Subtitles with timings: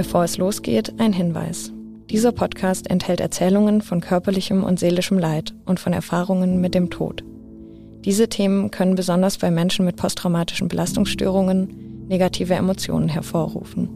[0.00, 1.72] Bevor es losgeht, ein Hinweis.
[2.08, 7.22] Dieser Podcast enthält Erzählungen von körperlichem und seelischem Leid und von Erfahrungen mit dem Tod.
[8.06, 13.90] Diese Themen können besonders bei Menschen mit posttraumatischen Belastungsstörungen negative Emotionen hervorrufen.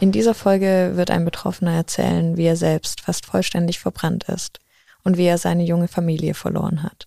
[0.00, 4.58] In dieser Folge wird ein Betroffener erzählen, wie er selbst fast vollständig verbrannt ist
[5.04, 7.06] und wie er seine junge Familie verloren hat.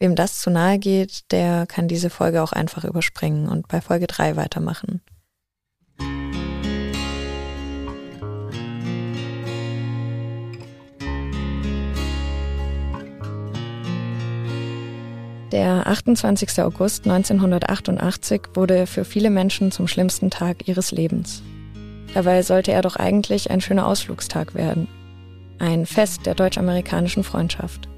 [0.00, 4.06] Wem das zu nahe geht, der kann diese Folge auch einfach überspringen und bei Folge
[4.06, 5.00] 3 weitermachen.
[15.52, 16.60] Der 28.
[16.62, 21.44] August 1988 wurde für viele Menschen zum schlimmsten Tag ihres Lebens.
[22.12, 24.88] Dabei sollte er doch eigentlich ein schöner Ausflugstag werden.
[25.60, 27.88] Ein Fest der deutsch-amerikanischen Freundschaft.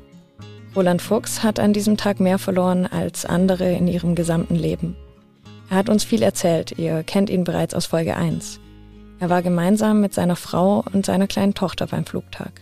[0.76, 4.94] Roland Fuchs hat an diesem Tag mehr verloren als andere in ihrem gesamten Leben.
[5.70, 8.60] Er hat uns viel erzählt, ihr kennt ihn bereits aus Folge 1.
[9.18, 12.60] Er war gemeinsam mit seiner Frau und seiner kleinen Tochter beim Flugtag.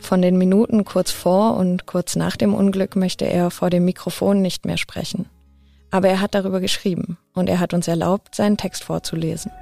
[0.00, 4.42] Von den Minuten kurz vor und kurz nach dem Unglück möchte er vor dem Mikrofon
[4.42, 5.26] nicht mehr sprechen.
[5.92, 9.52] Aber er hat darüber geschrieben und er hat uns erlaubt, seinen Text vorzulesen.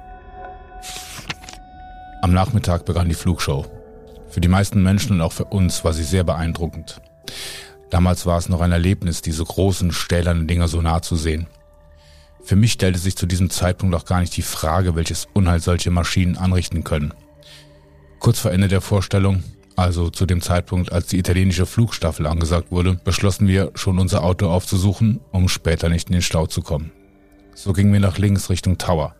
[2.23, 3.65] Am Nachmittag begann die Flugshow.
[4.27, 6.99] Für die meisten Menschen und auch für uns war sie sehr beeindruckend.
[7.89, 11.47] Damals war es noch ein Erlebnis, diese großen, stählernen Dinger so nah zu sehen.
[12.43, 15.91] Für mich stellte sich zu diesem Zeitpunkt auch gar nicht die Frage, welches Unheil solche
[15.91, 17.13] Maschinen anrichten können.
[18.19, 19.43] Kurz vor Ende der Vorstellung,
[19.75, 24.49] also zu dem Zeitpunkt, als die italienische Flugstaffel angesagt wurde, beschlossen wir, schon unser Auto
[24.49, 26.91] aufzusuchen, um später nicht in den Stau zu kommen.
[27.55, 29.15] So gingen wir nach links Richtung Tower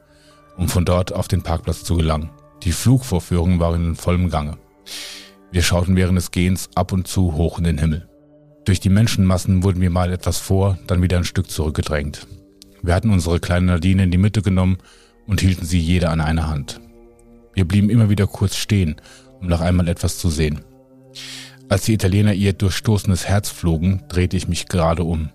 [0.59, 2.29] um von dort auf den Parkplatz zu gelangen.
[2.63, 4.57] Die Flugvorführungen waren in vollem Gange.
[5.51, 8.09] Wir schauten während des Gehens ab und zu hoch in den Himmel.
[8.65, 12.27] Durch die Menschenmassen wurden wir mal etwas vor, dann wieder ein Stück zurückgedrängt.
[12.81, 14.77] Wir hatten unsere kleine Nadine in die Mitte genommen
[15.27, 16.79] und hielten sie jede an einer Hand.
[17.53, 18.95] Wir blieben immer wieder kurz stehen,
[19.39, 20.61] um noch einmal etwas zu sehen.
[21.67, 25.29] Als die Italiener ihr durchstoßenes Herz flogen, drehte ich mich gerade um.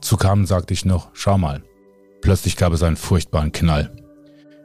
[0.00, 1.62] Zu Carmen sagte ich noch, schau mal.
[2.20, 3.90] Plötzlich gab es einen furchtbaren Knall.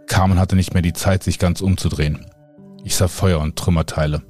[0.07, 2.25] Carmen hatte nicht mehr die Zeit, sich ganz umzudrehen.
[2.83, 4.23] Ich sah Feuer und Trümmerteile.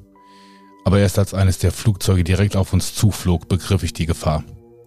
[0.85, 4.43] Aber erst als eines der Flugzeuge direkt auf uns zuflog, begriff ich die Gefahr.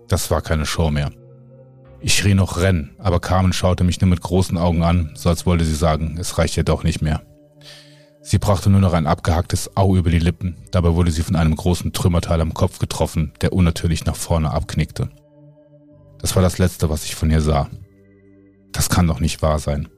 [0.06, 1.10] Das war keine Show mehr.
[2.00, 5.44] Ich schrie noch Rennen, aber Carmen schaute mich nur mit großen Augen an, so als
[5.44, 7.22] wollte sie sagen, es reicht ja doch nicht mehr.
[8.22, 11.56] Sie brachte nur noch ein abgehacktes Au über die Lippen, dabei wurde sie von einem
[11.56, 15.10] großen Trümmerteil am Kopf getroffen, der unnatürlich nach vorne abknickte.
[16.20, 17.68] Das war das Letzte, was ich von ihr sah.
[18.70, 19.88] Das kann doch nicht wahr sein.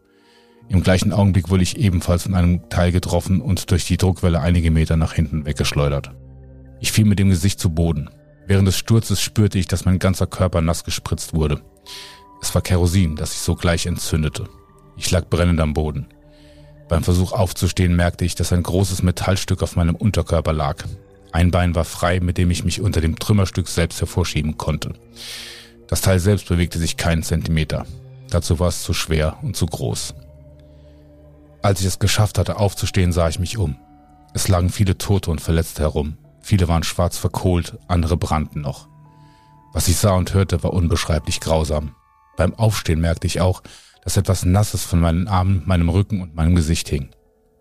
[0.70, 4.70] Im gleichen Augenblick wurde ich ebenfalls von einem Teil getroffen und durch die Druckwelle einige
[4.70, 6.12] Meter nach hinten weggeschleudert.
[6.78, 8.08] Ich fiel mit dem Gesicht zu Boden.
[8.46, 11.60] Während des Sturzes spürte ich, dass mein ganzer Körper nass gespritzt wurde.
[12.40, 14.48] Es war Kerosin, das sich sogleich entzündete.
[14.96, 16.06] Ich lag brennend am Boden.
[16.88, 20.84] Beim Versuch aufzustehen merkte ich, dass ein großes Metallstück auf meinem Unterkörper lag.
[21.32, 24.92] Ein Bein war frei, mit dem ich mich unter dem Trümmerstück selbst hervorschieben konnte.
[25.88, 27.86] Das Teil selbst bewegte sich keinen Zentimeter.
[28.30, 30.14] Dazu war es zu schwer und zu groß.
[31.62, 33.76] Als ich es geschafft hatte, aufzustehen, sah ich mich um.
[34.32, 36.16] Es lagen viele Tote und Verletzte herum.
[36.40, 38.88] Viele waren schwarz verkohlt, andere brannten noch.
[39.72, 41.94] Was ich sah und hörte, war unbeschreiblich grausam.
[42.36, 43.62] Beim Aufstehen merkte ich auch,
[44.02, 47.10] dass etwas Nasses von meinen Armen, meinem Rücken und meinem Gesicht hing.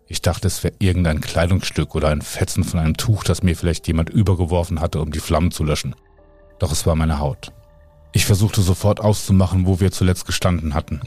[0.06, 3.86] Ich dachte, es wäre irgendein Kleidungsstück oder ein Fetzen von einem Tuch, das mir vielleicht
[3.86, 5.94] jemand übergeworfen hatte, um die Flammen zu löschen.
[6.58, 7.52] Doch es war meine Haut.
[8.12, 11.00] Ich versuchte sofort auszumachen, wo wir zuletzt gestanden hatten.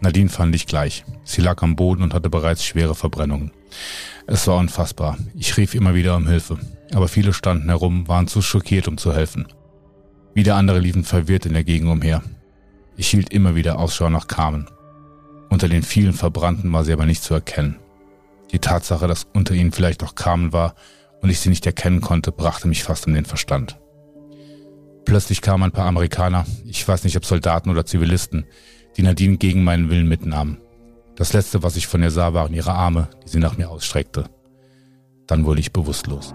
[0.00, 1.04] Nadine fand ich gleich.
[1.24, 3.52] Sie lag am Boden und hatte bereits schwere Verbrennungen.
[4.26, 5.18] Es war unfassbar.
[5.34, 6.58] Ich rief immer wieder um Hilfe.
[6.92, 9.46] Aber viele standen herum, waren zu schockiert, um zu helfen.
[10.34, 12.22] Wieder andere liefen verwirrt in der Gegend umher.
[12.96, 14.68] Ich hielt immer wieder Ausschau nach Carmen.
[15.48, 17.76] Unter den vielen Verbrannten war sie aber nicht zu erkennen.
[18.52, 20.74] Die Tatsache, dass unter ihnen vielleicht auch Carmen war
[21.20, 23.78] und ich sie nicht erkennen konnte, brachte mich fast um den Verstand.
[25.04, 28.46] Plötzlich kamen ein paar Amerikaner, ich weiß nicht ob Soldaten oder Zivilisten,
[28.96, 30.58] die Nadine gegen meinen Willen mitnahm.
[31.16, 34.24] Das letzte, was ich von ihr sah, waren ihre Arme, die sie nach mir ausstreckte.
[35.26, 36.34] Dann wurde ich bewusstlos.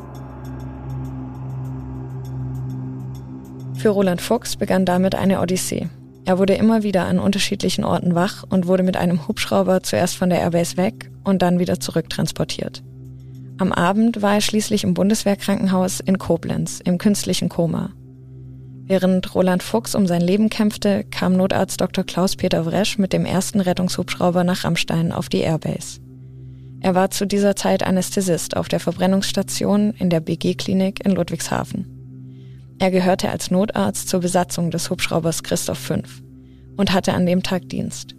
[3.75, 5.87] Für Roland Fuchs begann damit eine Odyssee.
[6.25, 10.29] Er wurde immer wieder an unterschiedlichen Orten wach und wurde mit einem Hubschrauber zuerst von
[10.29, 12.83] der Airbase weg und dann wieder zurücktransportiert.
[13.57, 17.91] Am Abend war er schließlich im Bundeswehrkrankenhaus in Koblenz im künstlichen Koma.
[18.89, 22.03] Während Roland Fuchs um sein Leben kämpfte, kam Notarzt Dr.
[22.03, 25.99] Klaus-Peter Wresch mit dem ersten Rettungshubschrauber nach Rammstein auf die Airbase.
[26.81, 31.85] Er war zu dieser Zeit Anästhesist auf der Verbrennungsstation in der BG-Klinik in Ludwigshafen.
[32.79, 35.97] Er gehörte als Notarzt zur Besatzung des Hubschraubers Christoph V
[36.75, 38.15] und hatte an dem Tag Dienst.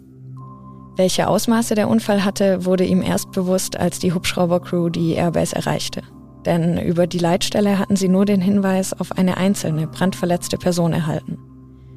[0.95, 6.01] Welche Ausmaße der Unfall hatte, wurde ihm erst bewusst, als die Hubschraubercrew die Airbase erreichte.
[6.45, 11.37] Denn über die Leitstelle hatten sie nur den Hinweis auf eine einzelne, brandverletzte Person erhalten.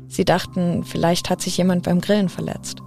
[0.09, 2.83] Sie dachten, vielleicht hat sich jemand beim Grillen verletzt.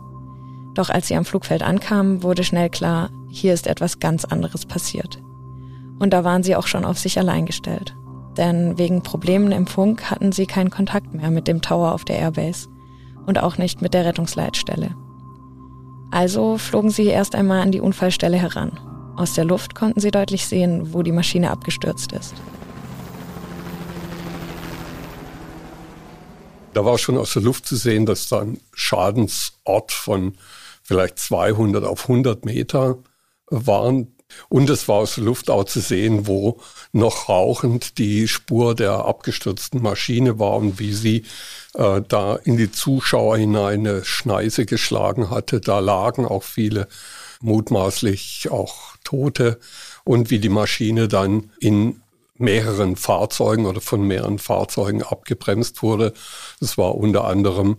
[0.76, 5.20] Doch als sie am Flugfeld ankamen, wurde schnell klar, hier ist etwas ganz anderes passiert.
[6.00, 7.96] Und da waren sie auch schon auf sich allein gestellt.
[8.38, 12.20] Denn wegen Problemen im Funk hatten sie keinen Kontakt mehr mit dem Tower auf der
[12.20, 12.70] Airbase
[13.26, 14.96] und auch nicht mit der Rettungsleitstelle.
[16.12, 18.80] Also flogen sie erst einmal an die Unfallstelle heran.
[19.18, 22.36] Aus der Luft konnten sie deutlich sehen, wo die Maschine abgestürzt ist.
[26.74, 30.38] Da war schon aus der Luft zu sehen, dass da ein Schadensort von
[30.84, 33.00] vielleicht 200 auf 100 Meter
[33.48, 34.14] waren.
[34.50, 36.60] Und es war aus der Luft auch zu sehen, wo
[36.92, 41.26] noch rauchend die Spur der abgestürzten Maschine war und wie sie
[41.74, 45.60] äh, da in die Zuschauer hinein eine Schneise geschlagen hatte.
[45.60, 46.88] Da lagen auch viele
[47.42, 49.60] mutmaßlich auch Tote
[50.04, 52.02] und wie die Maschine dann in
[52.36, 56.14] mehreren Fahrzeugen oder von mehreren Fahrzeugen abgebremst wurde.
[56.62, 57.78] Es war unter anderem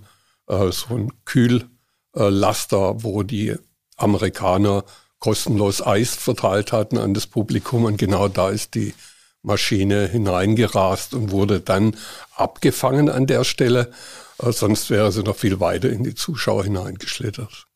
[0.49, 3.55] äh, so ein Kühllaster, wo die
[3.97, 4.85] Amerikaner
[5.19, 8.95] kostenlos Eis verteilt hatten an das Publikum und genau da ist die
[9.43, 11.97] Maschine hineingerast und wurde dann
[12.35, 13.93] abgefangen an der Stelle.
[14.39, 17.68] Äh, sonst wäre sie noch viel weiter in die Zuschauer hineingeschlittert.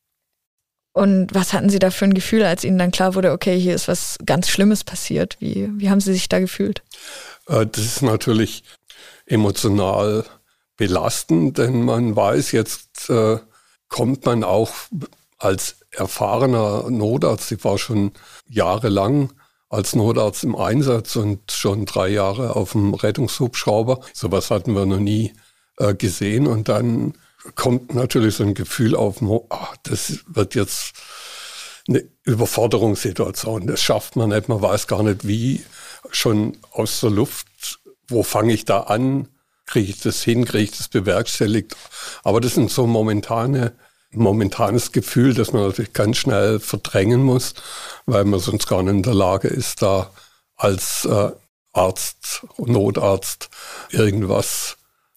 [0.93, 3.75] Und was hatten Sie da für ein Gefühl, als Ihnen dann klar wurde, okay, hier
[3.75, 5.37] ist was ganz Schlimmes passiert?
[5.41, 6.83] Wie, wie haben Sie sich da gefühlt?
[7.49, 8.63] Äh, das ist natürlich
[9.27, 10.25] emotional
[10.77, 13.39] belastend, denn man weiß, jetzt äh,
[13.89, 14.73] kommt man auch
[15.39, 18.13] als erfahrener Notarzt, ich war schon
[18.49, 19.33] jahrelang
[19.73, 24.01] als Notarzt im Einsatz und schon drei Jahre auf dem Rettungshubschrauber.
[24.13, 25.33] Sowas hatten wir noch nie
[25.79, 26.47] äh, gesehen.
[26.47, 27.15] Und dann
[27.55, 29.49] kommt natürlich so ein Gefühl auf, oh,
[29.83, 30.93] das wird jetzt
[31.89, 33.67] eine Überforderungssituation.
[33.67, 35.65] Das schafft man nicht, man weiß gar nicht wie.
[36.11, 39.29] Schon aus der Luft, wo fange ich da an?
[39.67, 40.45] Kriege ich das hin?
[40.45, 41.77] Kriege ich das bewerkstelligt?
[42.23, 43.73] Aber das sind so momentane
[44.15, 47.55] momentanes Gefühl, das man natürlich ganz schnell verdrängen muss,
[48.07, 50.11] weil man sonst gar nicht in der Lage ist, da
[50.57, 51.31] als äh,
[51.73, 53.49] Arzt, Notarzt
[53.91, 54.77] irgendwas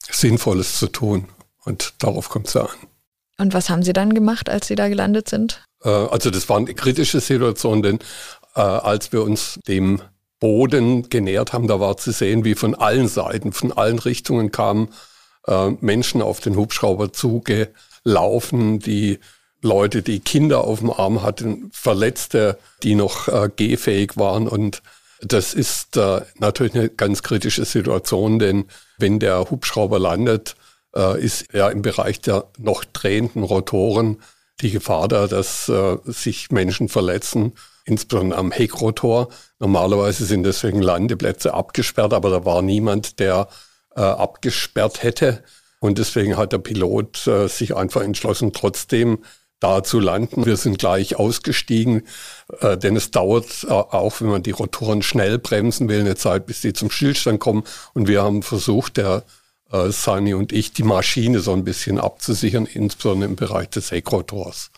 [0.10, 1.28] Sinnvolles zu tun.
[1.66, 2.78] Und darauf kommt es ja an.
[3.38, 5.64] Und was haben Sie dann gemacht, als Sie da gelandet sind?
[5.84, 8.00] Äh, also das war eine kritische Situation, denn
[8.56, 10.02] äh, als wir uns dem
[10.40, 14.90] Boden genähert haben, da war zu sehen, wie von allen Seiten, von allen Richtungen kamen
[15.48, 19.20] äh, Menschen auf den Hubschrauber zugelaufen, die
[19.62, 24.48] Leute, die Kinder auf dem Arm hatten, Verletzte, die noch äh, gehfähig waren.
[24.48, 24.82] Und
[25.22, 28.66] das ist äh, natürlich eine ganz kritische Situation, denn
[28.98, 30.56] wenn der Hubschrauber landet,
[30.96, 34.22] äh, ist ja im Bereich der noch drehenden Rotoren
[34.62, 37.54] die Gefahr da, dass äh, sich Menschen verletzen,
[37.86, 39.30] insbesondere am Heckrotor.
[39.60, 43.50] Normalerweise sind deswegen Landeplätze abgesperrt, aber da war niemand, der
[43.96, 45.44] äh, abgesperrt hätte.
[45.80, 49.20] Und deswegen hat der Pilot äh, sich einfach entschlossen, trotzdem
[49.60, 50.46] da zu landen.
[50.46, 52.04] Wir sind gleich ausgestiegen,
[52.60, 56.46] äh, denn es dauert äh, auch, wenn man die Rotoren schnell bremsen will, eine Zeit,
[56.46, 57.64] bis sie zum Stillstand kommen.
[57.94, 59.24] Und wir haben versucht, der
[59.76, 64.72] äh, Sani und ich, die Maschine so ein bisschen abzusichern, insbesondere im Bereich des Heckrotors.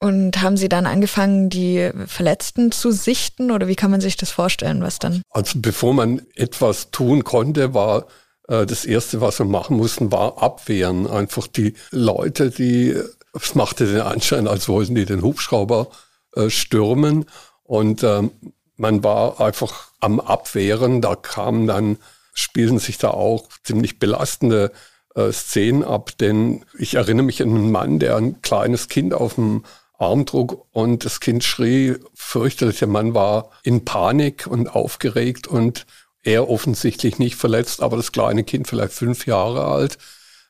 [0.00, 4.30] Und haben Sie dann angefangen, die Verletzten zu sichten oder wie kann man sich das
[4.30, 5.22] vorstellen, was dann?
[5.30, 8.06] Also bevor man etwas tun konnte, war
[8.48, 11.06] äh, das Erste, was wir machen mussten, war abwehren.
[11.06, 12.94] Einfach die Leute, die,
[13.32, 15.88] es machte den Anschein, als wollten die den Hubschrauber
[16.36, 17.24] äh, stürmen.
[17.62, 18.30] Und ähm,
[18.76, 21.00] man war einfach am Abwehren.
[21.00, 21.96] Da kamen dann
[22.34, 24.72] spielen sich da auch ziemlich belastende
[25.14, 29.36] äh, Szenen ab, denn ich erinnere mich an einen Mann, der ein kleines Kind auf
[29.36, 29.64] dem
[29.96, 32.80] Arm trug und das Kind schrie fürchterlich.
[32.80, 35.86] Der Mann war in Panik und aufgeregt und
[36.24, 39.98] er offensichtlich nicht verletzt, aber das kleine Kind vielleicht fünf Jahre alt.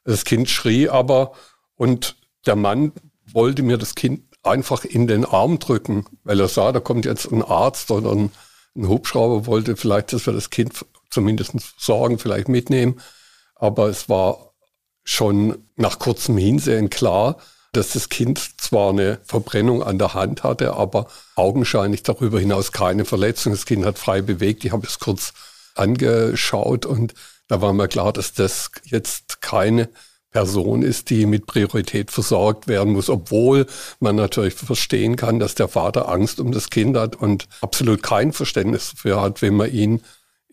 [0.05, 1.33] Das Kind schrie aber
[1.77, 2.93] und der Mann
[3.27, 7.31] wollte mir das Kind einfach in den Arm drücken, weil er sah, da kommt jetzt
[7.31, 8.31] ein Arzt oder ein,
[8.77, 13.01] ein Hubschrauber, wollte vielleicht, dass wir das Kind zumindest Sorgen vielleicht mitnehmen.
[13.55, 14.53] Aber es war
[15.05, 17.39] schon nach kurzem Hinsehen klar,
[17.73, 23.05] dass das Kind zwar eine Verbrennung an der Hand hatte, aber augenscheinlich darüber hinaus keine
[23.05, 23.53] Verletzung.
[23.53, 24.65] Das Kind hat frei bewegt.
[24.65, 25.33] Ich habe es kurz
[25.75, 27.15] angeschaut und
[27.49, 29.89] da war mir klar, dass das jetzt keine
[30.31, 33.67] Person ist, die mit Priorität versorgt werden muss, obwohl
[34.01, 38.33] man natürlich verstehen kann, dass der Vater Angst um das Kind hat und absolut kein
[38.33, 40.03] Verständnis dafür hat, wenn man ihn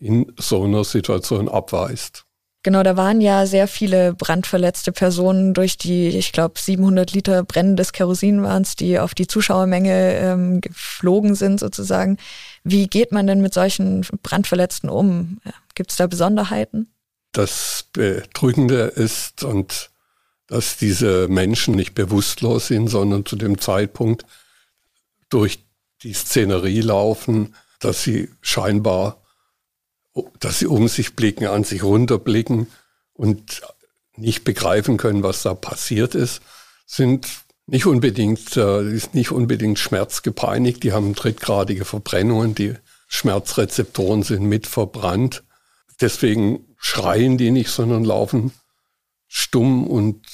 [0.02, 2.24] in so einer Situation abweist.
[2.64, 7.92] Genau, da waren ja sehr viele brandverletzte Personen durch die, ich glaube, 700 Liter brennendes
[7.92, 12.18] Kerosin waren es, die auf die Zuschauermenge ähm, geflogen sind sozusagen.
[12.62, 15.40] Wie geht man denn mit solchen Brandverletzten um?
[15.74, 16.92] Gibt es da Besonderheiten?
[17.32, 19.90] Das Bedrückende ist, und
[20.46, 24.24] dass diese Menschen nicht bewusstlos sind, sondern zu dem Zeitpunkt
[25.30, 25.64] durch
[26.02, 29.21] die Szenerie laufen, dass sie scheinbar
[30.40, 32.66] dass sie um sich blicken, an sich runterblicken
[33.14, 33.62] und
[34.16, 36.42] nicht begreifen können, was da passiert ist,
[36.86, 37.26] sind
[37.66, 40.82] nicht unbedingt, äh, ist nicht unbedingt schmerzgepeinigt.
[40.82, 42.74] Die haben drittgradige Verbrennungen, die
[43.08, 45.44] Schmerzrezeptoren sind mit verbrannt.
[46.00, 48.52] Deswegen schreien die nicht, sondern laufen
[49.28, 50.26] stumm und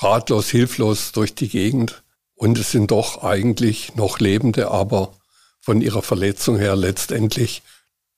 [0.00, 2.02] ratlos, hilflos durch die Gegend.
[2.34, 5.12] Und es sind doch eigentlich noch Lebende, aber
[5.60, 7.62] von ihrer Verletzung her letztendlich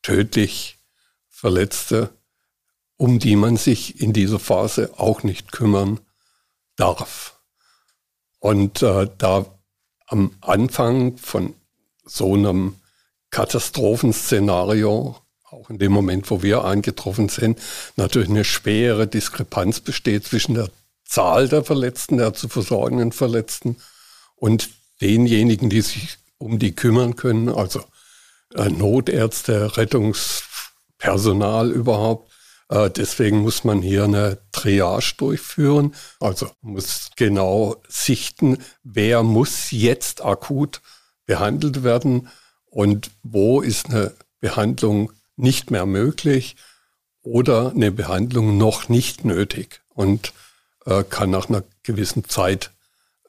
[0.02, 0.78] tödlich
[1.28, 2.10] Verletzte,
[2.96, 6.00] um die man sich in dieser Phase auch nicht kümmern
[6.76, 7.40] darf.
[8.38, 9.46] Und äh, da
[10.06, 11.54] am Anfang von
[12.04, 12.76] so einem
[13.30, 17.58] Katastrophenszenario, auch in dem Moment, wo wir eingetroffen sind,
[17.96, 20.68] natürlich eine schwere Diskrepanz besteht zwischen der
[21.04, 23.76] Zahl der Verletzten, der zu versorgenden Verletzten
[24.36, 27.84] und denjenigen, die sich um die kümmern können, also
[28.54, 32.30] Notärzte, Rettungspersonal überhaupt.
[32.68, 35.94] Äh, deswegen muss man hier eine Triage durchführen.
[36.18, 40.80] Also muss genau sichten, wer muss jetzt akut
[41.26, 42.28] behandelt werden
[42.66, 46.56] und wo ist eine Behandlung nicht mehr möglich
[47.22, 50.32] oder eine Behandlung noch nicht nötig und
[50.86, 52.70] äh, kann nach einer gewissen Zeit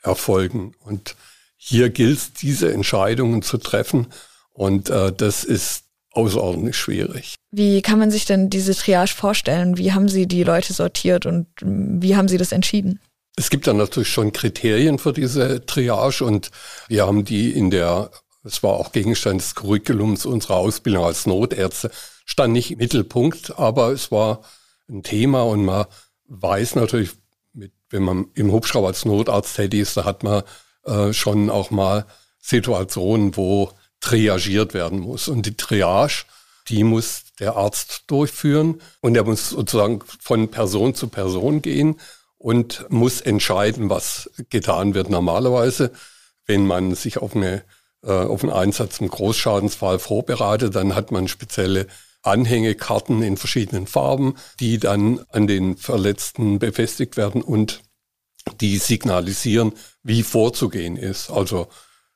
[0.01, 0.73] erfolgen.
[0.79, 1.15] Und
[1.57, 4.07] hier gilt es, diese Entscheidungen zu treffen
[4.53, 7.35] und äh, das ist außerordentlich schwierig.
[7.51, 9.77] Wie kann man sich denn diese Triage vorstellen?
[9.77, 12.99] Wie haben Sie die Leute sortiert und wie haben Sie das entschieden?
[13.37, 16.51] Es gibt dann natürlich schon Kriterien für diese Triage und
[16.89, 18.11] wir haben die in der,
[18.43, 21.91] es war auch Gegenstand des Curriculums unserer Ausbildung als Notärzte,
[22.25, 24.41] stand nicht im Mittelpunkt, aber es war
[24.89, 25.85] ein Thema und man
[26.27, 27.11] weiß natürlich,
[27.53, 30.43] mit, wenn man im Hubschrauber als Notarzt tätig ist, da hat man
[30.85, 32.05] äh, schon auch mal
[32.39, 35.27] Situationen, wo triagiert werden muss.
[35.27, 36.25] Und die Triage,
[36.67, 41.99] die muss der Arzt durchführen und er muss sozusagen von Person zu Person gehen
[42.37, 45.09] und muss entscheiden, was getan wird.
[45.09, 45.91] Normalerweise,
[46.45, 47.63] wenn man sich auf, eine,
[48.03, 51.87] äh, auf einen Einsatz im Großschadensfall vorbereitet, dann hat man spezielle
[52.23, 57.81] Anhängekarten in verschiedenen Farben, die dann an den Verletzten befestigt werden und
[58.59, 61.29] die signalisieren, wie vorzugehen ist.
[61.29, 61.67] Also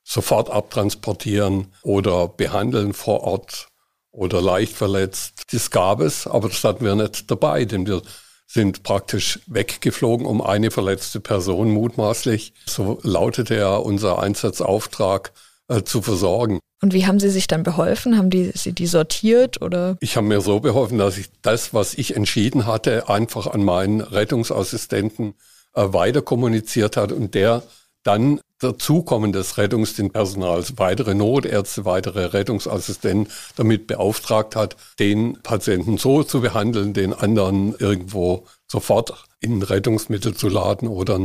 [0.05, 3.67] sofort abtransportieren oder behandeln vor Ort
[4.11, 5.47] oder leicht verletzt.
[5.51, 8.01] Das gab es, aber das hatten wir nicht dabei, denn wir
[8.47, 12.53] sind praktisch weggeflogen um eine verletzte Person mutmaßlich.
[12.67, 15.33] So lautete ja unser Einsatzauftrag
[15.67, 16.59] äh, zu versorgen.
[16.83, 18.15] Und wie haben Sie sich dann beholfen?
[18.15, 19.97] Haben die, Sie die sortiert oder?
[20.01, 24.01] Ich habe mir so beholfen, dass ich das, was ich entschieden hatte, einfach an meinen
[24.01, 25.33] Rettungsassistenten
[25.73, 27.63] äh, weiter kommuniziert hat und der
[28.05, 36.39] dann dazukommen des Rettungsdienstpersonals, weitere Notärzte, weitere Rettungsassistenten damit beauftragt hat, den Patienten so zu
[36.39, 41.19] behandeln, den anderen irgendwo sofort in Rettungsmittel zu laden oder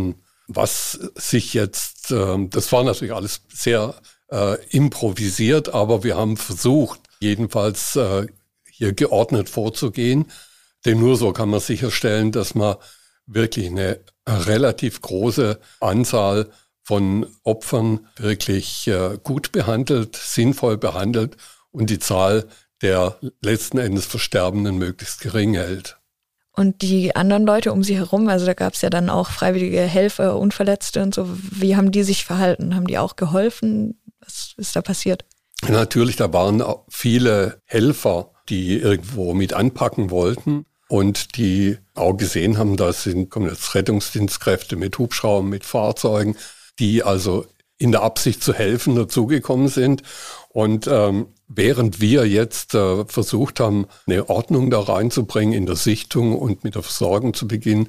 [0.49, 3.95] was sich jetzt, äh, das war natürlich alles sehr
[4.31, 8.27] äh, improvisiert, aber wir haben versucht, jedenfalls äh,
[8.71, 10.27] hier geordnet vorzugehen,
[10.85, 12.77] denn nur so kann man sicherstellen, dass man
[13.27, 16.51] wirklich eine relativ große Anzahl
[16.91, 21.37] von Opfern wirklich äh, gut behandelt, sinnvoll behandelt
[21.71, 22.49] und die Zahl
[22.83, 25.99] der letzten Endes Versterbenden möglichst gering hält.
[26.51, 29.83] Und die anderen Leute um sie herum, also da gab es ja dann auch freiwillige
[29.83, 32.75] Helfer, Unverletzte und so, wie haben die sich verhalten?
[32.75, 34.01] Haben die auch geholfen?
[34.19, 35.25] Was ist da passiert?
[35.69, 42.77] Natürlich, da waren viele Helfer, die irgendwo mit anpacken wollten und die auch gesehen haben,
[42.77, 46.35] da sind, kommen jetzt Rettungsdienstkräfte mit Hubschraubern, mit Fahrzeugen,
[46.81, 47.47] die also
[47.79, 50.03] in der Absicht zu helfen dazugekommen sind.
[50.51, 56.37] Und ähm, während wir jetzt äh, versucht haben, eine Ordnung da reinzubringen in der Sichtung
[56.37, 57.89] und mit der Versorgung zu beginnen,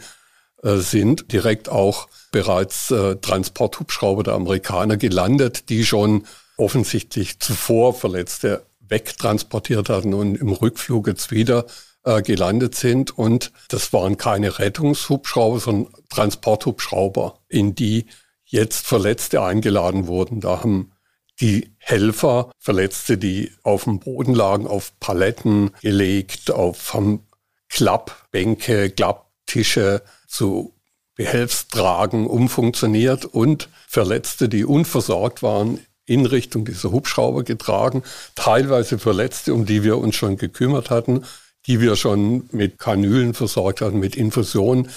[0.64, 6.26] äh, sind direkt auch bereits äh, Transporthubschrauber der Amerikaner gelandet, die schon
[6.58, 11.66] offensichtlich zuvor Verletzte wegtransportiert hatten und im Rückflug jetzt wieder
[12.04, 13.18] äh, gelandet sind.
[13.18, 18.06] Und das waren keine Rettungshubschrauber, sondern Transporthubschrauber, in die
[18.52, 20.42] jetzt Verletzte eingeladen wurden.
[20.42, 20.92] Da haben
[21.40, 27.26] die Helfer, Verletzte, die auf dem Boden lagen, auf Paletten gelegt, auf haben
[27.70, 30.76] Klappbänke, Klapptische zu
[31.16, 38.04] Behelfstragen umfunktioniert und Verletzte, die unversorgt waren, in Richtung dieser Hubschrauber getragen,
[38.36, 41.26] teilweise Verletzte, um die wir uns schon gekümmert hatten,
[41.68, 44.90] die wir schon mit Kanülen versorgt hatten, mit Infusionen,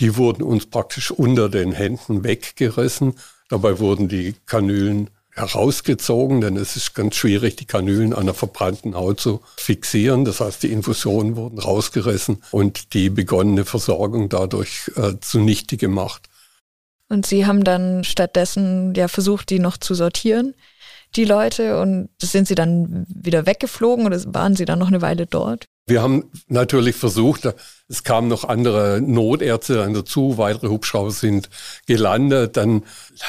[0.00, 3.14] die wurden uns praktisch unter den Händen weggerissen.
[3.48, 8.94] Dabei wurden die Kanülen herausgezogen, denn es ist ganz schwierig, die Kanülen an der verbrannten
[8.94, 10.24] Haut zu fixieren.
[10.24, 16.28] Das heißt, die Infusionen wurden rausgerissen und die begonnene Versorgung dadurch äh, zunichte gemacht.
[17.08, 20.54] Und Sie haben dann stattdessen ja versucht, die noch zu sortieren,
[21.16, 25.26] die Leute, und sind Sie dann wieder weggeflogen oder waren Sie dann noch eine Weile
[25.26, 25.64] dort?
[25.88, 27.48] Wir haben natürlich versucht,
[27.88, 31.48] es kamen noch andere Notärzte dann dazu, weitere Hubschrauber sind
[31.86, 32.84] gelandet, dann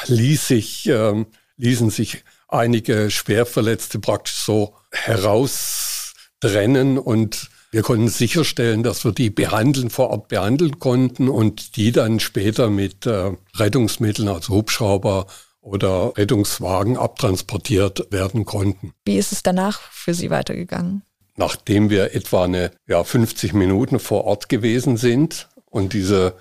[0.08, 9.06] ließ sich, ähm, ließen sich einige Schwerverletzte praktisch so heraustrennen und wir konnten sicherstellen, dass
[9.06, 14.56] wir die behandeln, vor Ort behandeln konnten und die dann später mit äh, Rettungsmitteln, also
[14.56, 15.28] Hubschrauber
[15.62, 18.94] oder Rettungswagen abtransportiert werden konnten.
[19.06, 21.04] Wie ist es danach für Sie weitergegangen?
[21.40, 26.34] Nachdem wir etwa eine ja, 50 Minuten vor Ort gewesen sind und diese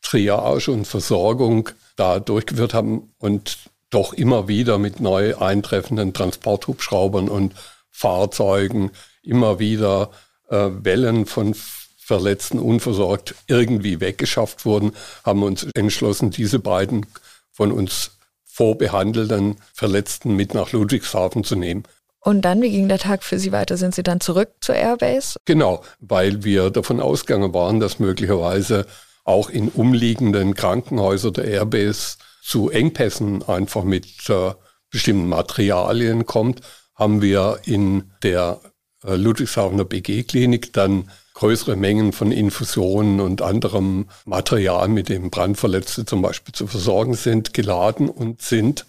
[0.00, 3.58] Triage und Versorgung da durchgeführt haben und
[3.90, 7.56] doch immer wieder mit neu eintreffenden Transporthubschraubern und
[7.90, 8.92] Fahrzeugen
[9.24, 10.12] immer wieder
[10.50, 11.56] äh, Wellen von
[11.98, 14.92] Verletzten unversorgt irgendwie weggeschafft wurden,
[15.24, 17.06] haben wir uns entschlossen, diese beiden
[17.50, 18.12] von uns
[18.44, 21.82] vorbehandelten Verletzten mit nach Ludwigshafen zu nehmen.
[22.26, 23.76] Und dann, wie ging der Tag für Sie weiter?
[23.76, 25.38] Sind Sie dann zurück zur Airbase?
[25.44, 28.84] Genau, weil wir davon ausgegangen waren, dass möglicherweise
[29.22, 34.54] auch in umliegenden Krankenhäusern der Airbase zu Engpässen einfach mit äh,
[34.90, 36.62] bestimmten Materialien kommt,
[36.96, 38.58] haben wir in der
[39.04, 46.22] äh, Ludwigshafener BG-Klinik dann größere Mengen von Infusionen und anderem Material, mit dem Brandverletzte zum
[46.22, 48.84] Beispiel zu versorgen sind, geladen und sind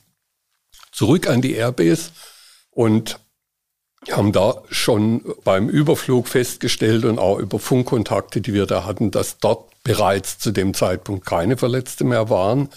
[0.92, 2.10] zurück an die Airbase
[2.72, 3.20] und
[4.12, 9.40] haben da schon beim Überflug festgestellt und auch über Funkkontakte, die wir da hatten, dass
[9.40, 12.70] dort bereits zu dem Zeitpunkt keine Verletzte mehr waren.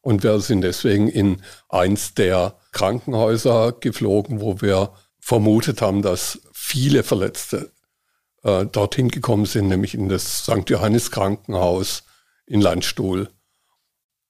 [0.00, 7.02] Und wir sind deswegen in eins der Krankenhäuser geflogen, wo wir vermutet haben, dass viele
[7.02, 7.72] Verletzte
[8.44, 10.68] äh, dorthin gekommen sind, nämlich in das St.
[10.68, 12.04] Johannes Krankenhaus
[12.46, 13.28] in Landstuhl.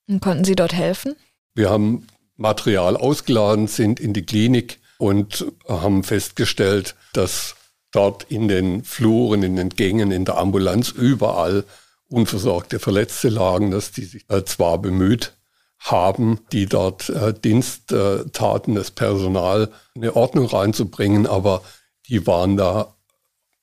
[0.09, 1.17] Und konnten Sie dort helfen?
[1.55, 2.07] Wir haben
[2.37, 7.57] Material ausgeladen, sind in die Klinik und haben festgestellt, dass
[7.93, 11.65] dort in den Fluren, in den Gängen, in der Ambulanz überall
[12.09, 15.33] unversorgte Verletzte lagen, dass die sich äh, zwar bemüht
[15.79, 17.95] haben, die dort äh, Dienst
[18.33, 21.63] taten, das Personal eine Ordnung reinzubringen, aber
[22.09, 22.95] die waren da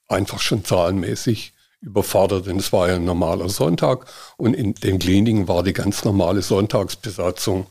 [0.07, 4.05] einfach schon zahlenmäßig überfordert, denn es war ja ein normaler Sonntag
[4.37, 7.67] und in den Kliniken war die ganz normale Sonntagsbesatzung.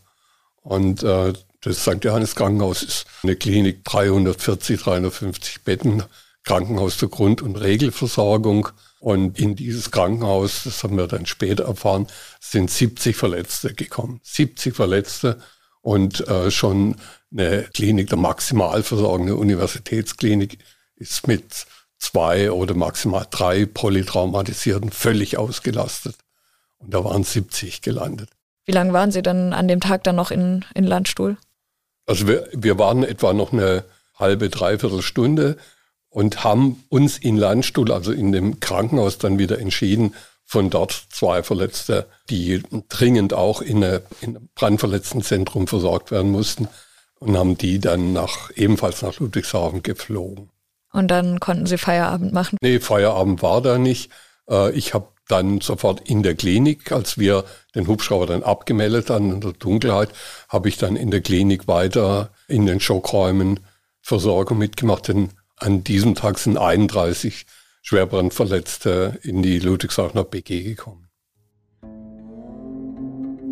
[0.62, 2.05] Und äh, das St.
[2.05, 6.03] Johannes Krankenhaus ist eine Klinik, 340, 350 Betten,
[6.44, 8.68] Krankenhaus zur Grund- und Regelversorgung.
[9.01, 12.07] Und in dieses Krankenhaus, das haben wir dann später erfahren,
[12.40, 14.20] sind 70 Verletzte gekommen.
[14.22, 15.38] 70 Verletzte
[15.81, 16.96] und äh, schon
[17.33, 20.59] eine Klinik der Maximalversorgung, eine Universitätsklinik,
[20.96, 21.66] ist mit
[21.98, 26.16] zwei oder maximal drei Polytraumatisierten völlig ausgelastet.
[26.79, 28.31] Und da waren 70 gelandet.
[28.64, 31.37] Wie lange waren Sie dann an dem Tag dann noch in, in Landstuhl?
[32.07, 33.85] Also wir, wir waren etwa noch eine
[34.19, 35.57] halbe, dreiviertel Stunde
[36.09, 41.43] und haben uns in Landstuhl, also in dem Krankenhaus, dann wieder entschieden, von dort zwei
[41.43, 46.69] Verletzte, die dringend auch in, eine, in einem Brandverletztenzentrum versorgt werden mussten
[47.19, 50.51] und haben die dann nach, ebenfalls nach Ludwigshafen geflogen.
[50.93, 52.59] Und dann konnten Sie Feierabend machen?
[52.61, 54.11] Nee, Feierabend war da nicht.
[54.53, 59.33] Äh, ich habe dann sofort in der Klinik, als wir den Hubschrauber dann abgemeldet haben
[59.33, 60.11] in der Dunkelheit,
[60.49, 63.61] habe ich dann in der Klinik weiter in den Schockräumen
[64.03, 67.47] Versorgung mitgemacht, denn an diesem Tag sind 31
[67.83, 71.09] Schwerbrandverletzte in die Ludwigshafener BG gekommen.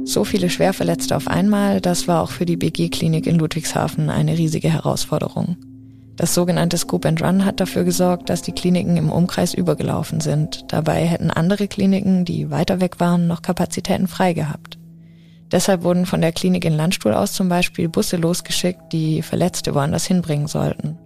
[0.05, 4.69] So viele Schwerverletzte auf einmal, das war auch für die BG-Klinik in Ludwigshafen eine riesige
[4.69, 5.57] Herausforderung.
[6.21, 10.67] Das sogenannte Scoop and Run hat dafür gesorgt, dass die Kliniken im Umkreis übergelaufen sind.
[10.69, 14.77] Dabei hätten andere Kliniken, die weiter weg waren, noch Kapazitäten frei gehabt.
[15.51, 20.05] Deshalb wurden von der Klinik in Landstuhl aus zum Beispiel Busse losgeschickt, die Verletzte woanders
[20.05, 20.99] hinbringen sollten.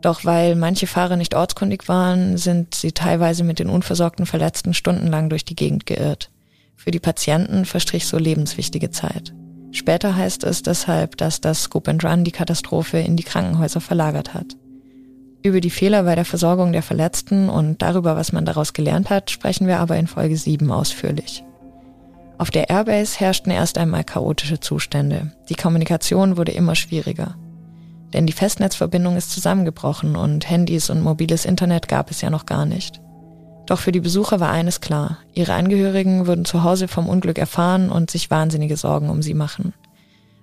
[0.00, 5.28] Doch weil manche Fahrer nicht ortskundig waren, sind sie teilweise mit den unversorgten Verletzten stundenlang
[5.28, 6.30] durch die Gegend geirrt.
[6.76, 9.34] Für die Patienten verstrich so lebenswichtige Zeit.
[9.72, 14.34] Später heißt es deshalb, dass das Scoop and Run die Katastrophe in die Krankenhäuser verlagert
[14.34, 14.56] hat.
[15.42, 19.30] Über die Fehler bei der Versorgung der Verletzten und darüber, was man daraus gelernt hat,
[19.30, 21.44] sprechen wir aber in Folge 7 ausführlich.
[22.36, 25.32] Auf der Airbase herrschten erst einmal chaotische Zustände.
[25.48, 27.36] Die Kommunikation wurde immer schwieriger.
[28.12, 32.66] Denn die Festnetzverbindung ist zusammengebrochen und Handys und mobiles Internet gab es ja noch gar
[32.66, 33.00] nicht.
[33.70, 35.18] Doch für die Besucher war eines klar.
[35.32, 39.74] Ihre Angehörigen würden zu Hause vom Unglück erfahren und sich wahnsinnige Sorgen um sie machen.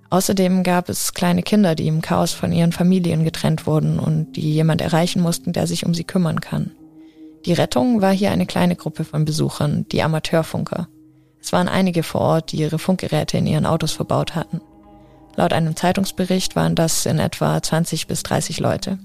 [0.09, 4.53] Außerdem gab es kleine Kinder, die im Chaos von ihren Familien getrennt wurden und die
[4.53, 6.71] jemand erreichen mussten, der sich um sie kümmern kann.
[7.45, 10.87] Die Rettung war hier eine kleine Gruppe von Besuchern, die Amateurfunker.
[11.41, 14.61] Es waren einige vor Ort, die ihre Funkgeräte in ihren Autos verbaut hatten.
[15.35, 18.99] Laut einem Zeitungsbericht waren das in etwa 20 bis 30 Leute.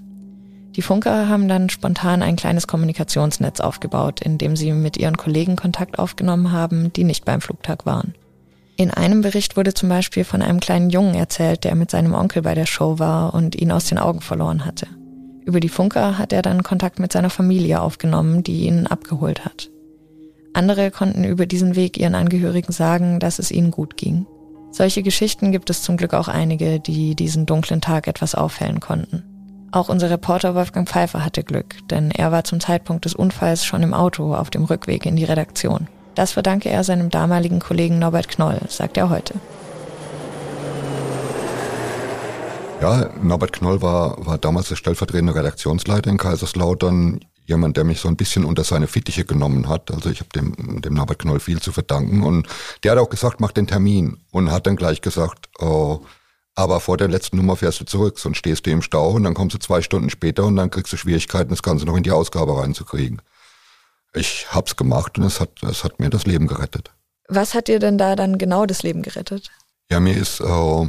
[0.76, 5.56] Die Funker haben dann spontan ein kleines Kommunikationsnetz aufgebaut, in dem sie mit ihren Kollegen
[5.56, 8.14] Kontakt aufgenommen haben, die nicht beim Flugtag waren.
[8.76, 12.42] In einem Bericht wurde zum Beispiel von einem kleinen Jungen erzählt, der mit seinem Onkel
[12.42, 14.86] bei der Show war und ihn aus den Augen verloren hatte.
[15.44, 19.68] Über die Funker hat er dann Kontakt mit seiner Familie aufgenommen, die ihn abgeholt hat.
[20.54, 24.26] Andere konnten über diesen Weg ihren Angehörigen sagen, dass es ihnen gut ging.
[24.70, 29.31] Solche Geschichten gibt es zum Glück auch einige, die diesen dunklen Tag etwas aufhellen konnten.
[29.72, 33.82] Auch unser Reporter Wolfgang Pfeiffer hatte Glück, denn er war zum Zeitpunkt des Unfalls schon
[33.82, 35.88] im Auto auf dem Rückweg in die Redaktion.
[36.14, 39.32] Das verdanke er seinem damaligen Kollegen Norbert Knoll, sagt er heute.
[42.82, 48.08] Ja, Norbert Knoll war, war damals der stellvertretende Redaktionsleiter in Kaiserslautern, jemand, der mich so
[48.08, 49.90] ein bisschen unter seine Fittiche genommen hat.
[49.90, 52.22] Also ich habe dem, dem Norbert Knoll viel zu verdanken.
[52.22, 52.46] Und
[52.84, 54.18] der hat auch gesagt, mach den Termin.
[54.32, 56.02] Und hat dann gleich gesagt, oh,
[56.54, 59.34] aber vor der letzten Nummer fährst du zurück, sonst stehst du im Stau und dann
[59.34, 62.10] kommst du zwei Stunden später und dann kriegst du Schwierigkeiten, das Ganze noch in die
[62.10, 63.22] Ausgabe reinzukriegen
[64.14, 66.90] ich hab's gemacht und es hat, es hat mir das Leben gerettet.
[67.28, 69.50] Was hat dir denn da dann genau das Leben gerettet?
[69.90, 70.88] Ja, mir ist, äh,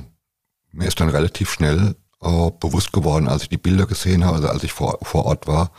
[0.72, 4.50] mir ist dann relativ schnell äh, bewusst geworden, als ich die Bilder gesehen habe, also
[4.50, 5.72] als ich vor, vor Ort war,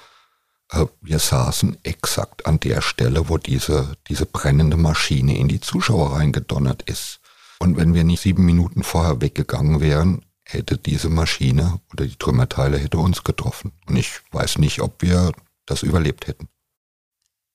[0.71, 6.17] äh, wir saßen exakt an der Stelle, wo diese, diese brennende Maschine in die Zuschauer
[6.17, 7.21] reingedonnert ist.
[7.65, 12.77] Und wenn wir nicht sieben Minuten vorher weggegangen wären, hätte diese Maschine oder die Trümmerteile
[12.77, 13.73] hätte uns getroffen.
[13.87, 15.33] Und ich weiß nicht, ob wir
[15.65, 16.49] das überlebt hätten.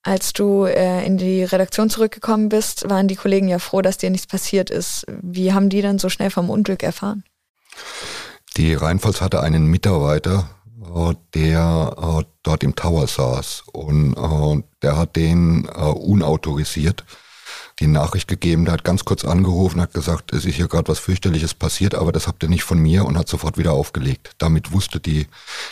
[0.02, 4.10] Als du äh, in die Redaktion zurückgekommen bist, waren die Kollegen ja froh, dass dir
[4.10, 5.06] nichts passiert ist.
[5.22, 7.22] Wie haben die dann so schnell vom Unglück erfahren?
[8.56, 10.50] Die Rheinpfalz hatte einen Mitarbeiter,
[10.92, 17.04] äh, der äh, dort im Tower saß und äh, der hat den unautorisiert
[17.80, 20.98] die Nachricht gegeben, der hat ganz kurz angerufen, hat gesagt, es ist hier gerade was
[20.98, 24.32] fürchterliches passiert, aber das habt ihr nicht von mir und hat sofort wieder aufgelegt.
[24.38, 25.26] Damit wusste die,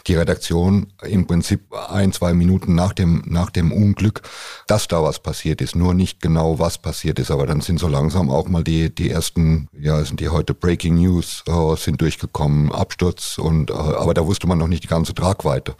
[0.06, 4.22] die Redaktion im Prinzip ein, zwei Minuten nach dem, nach dem Unglück,
[4.66, 7.88] dass da was passiert ist, nur nicht genau was passiert ist, aber dann sind so
[7.88, 12.72] langsam auch mal die, die ersten, ja, sind die heute Breaking News, äh, sind durchgekommen,
[12.72, 15.76] Absturz und, äh, aber da wusste man noch nicht die ganze Tragweite.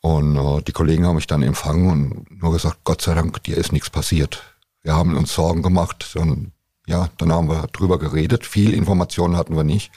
[0.00, 3.56] Und äh, die Kollegen haben mich dann empfangen und nur gesagt, Gott sei Dank, dir
[3.56, 4.53] ist nichts passiert
[4.84, 6.52] wir haben uns Sorgen gemacht und
[6.86, 8.46] ja, dann haben wir drüber geredet.
[8.46, 9.90] Viel Informationen hatten wir nicht.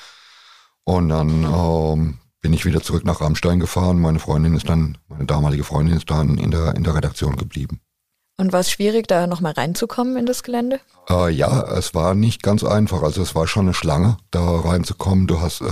[0.86, 4.00] Und dann ähm, bin ich wieder zurück nach Rammstein gefahren.
[4.00, 7.82] Meine Freundin ist dann, meine damalige Freundin ist dann in der, in der Redaktion geblieben.
[8.40, 10.80] Und war es schwierig, da nochmal reinzukommen in das Gelände?
[11.10, 13.02] Äh, ja, es war nicht ganz einfach.
[13.02, 15.28] Also es war schon eine Schlange, da reinzukommen.
[15.28, 15.66] Du hast, äh,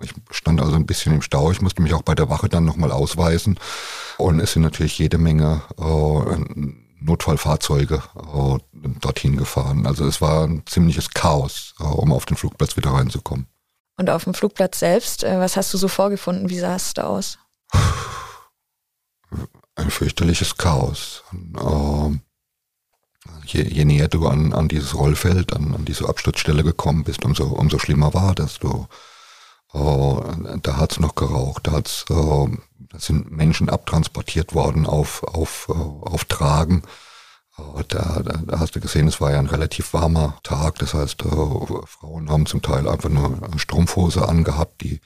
[0.00, 1.50] ich stand also ein bisschen im Stau.
[1.50, 3.58] Ich musste mich auch bei der Wache dann nochmal ausweisen.
[4.16, 8.58] Und es sind natürlich jede Menge äh, Notfallfahrzeuge äh,
[9.00, 9.86] dorthin gefahren.
[9.86, 13.46] Also es war ein ziemliches Chaos, äh, um auf den Flugplatz wieder reinzukommen.
[13.96, 16.50] Und auf dem Flugplatz selbst, äh, was hast du so vorgefunden?
[16.50, 17.38] Wie sah es da aus?
[19.74, 21.22] Ein fürchterliches Chaos.
[21.32, 22.22] Und,
[23.44, 27.44] je, je, näher du an, an dieses Rollfeld, an, an diese Absturzstelle gekommen bist, umso,
[27.44, 28.58] umso schlimmer war das.
[28.58, 28.86] Du,
[29.74, 32.48] äh, da hat's noch geraucht, da hat's äh,
[32.90, 36.82] da sind Menschen abtransportiert worden auf, auf, äh, auf Tragen.
[37.58, 40.78] Äh, da, da, da hast du gesehen, es war ja ein relativ warmer Tag.
[40.78, 41.28] Das heißt, äh,
[41.86, 45.00] Frauen haben zum Teil einfach nur eine Strumpfhose angehabt, die,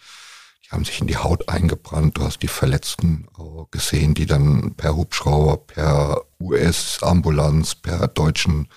[0.65, 2.19] die haben sich in die Haut eingebrannt.
[2.19, 3.27] Du hast die Verletzten
[3.71, 8.69] gesehen, die dann per Hubschrauber, per US-Ambulanz, per deutschen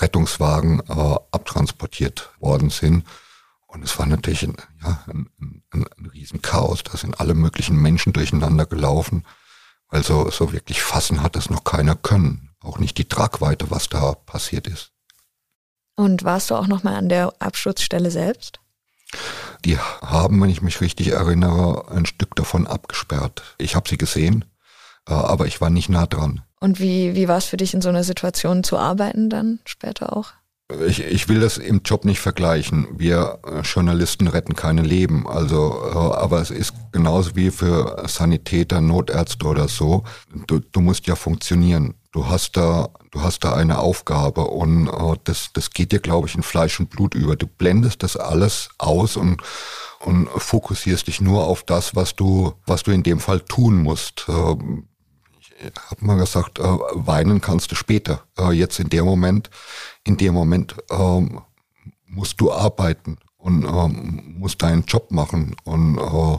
[0.00, 3.04] Rettungswagen abtransportiert worden sind.
[3.72, 5.30] Und es war natürlich ein, ja, ein,
[5.72, 6.82] ein, ein Riesenchaos.
[6.84, 9.24] Da sind alle möglichen Menschen durcheinander gelaufen.
[9.88, 12.50] Also so wirklich fassen hat das noch keiner können.
[12.60, 14.92] Auch nicht die Tragweite, was da passiert ist.
[15.96, 18.60] Und warst du auch nochmal an der Absturzstelle selbst?
[19.64, 23.42] Die haben, wenn ich mich richtig erinnere, ein Stück davon abgesperrt.
[23.56, 24.44] Ich habe sie gesehen,
[25.08, 26.42] äh, aber ich war nicht nah dran.
[26.60, 30.14] Und wie, wie war es für dich in so einer Situation zu arbeiten dann später
[30.16, 30.32] auch?
[30.86, 32.86] Ich, ich will das im Job nicht vergleichen.
[32.96, 35.28] Wir äh, Journalisten retten keine Leben.
[35.28, 40.04] Also, äh, aber es ist genauso wie für Sanitäter, Notärzte oder so.
[40.46, 41.94] Du, du musst ja funktionieren.
[42.12, 46.28] Du hast da, du hast da eine Aufgabe und äh, das, das geht dir, glaube
[46.28, 47.36] ich, in Fleisch und Blut über.
[47.36, 49.42] Du blendest das alles aus und
[50.04, 54.26] und fokussierst dich nur auf das, was du, was du in dem Fall tun musst.
[54.26, 58.24] Ich habe mal gesagt, weinen kannst du später.
[58.50, 59.48] Jetzt in dem Moment,
[60.04, 61.40] in dem Moment ähm,
[62.06, 66.38] musst du arbeiten und ähm, musst deinen Job machen und äh,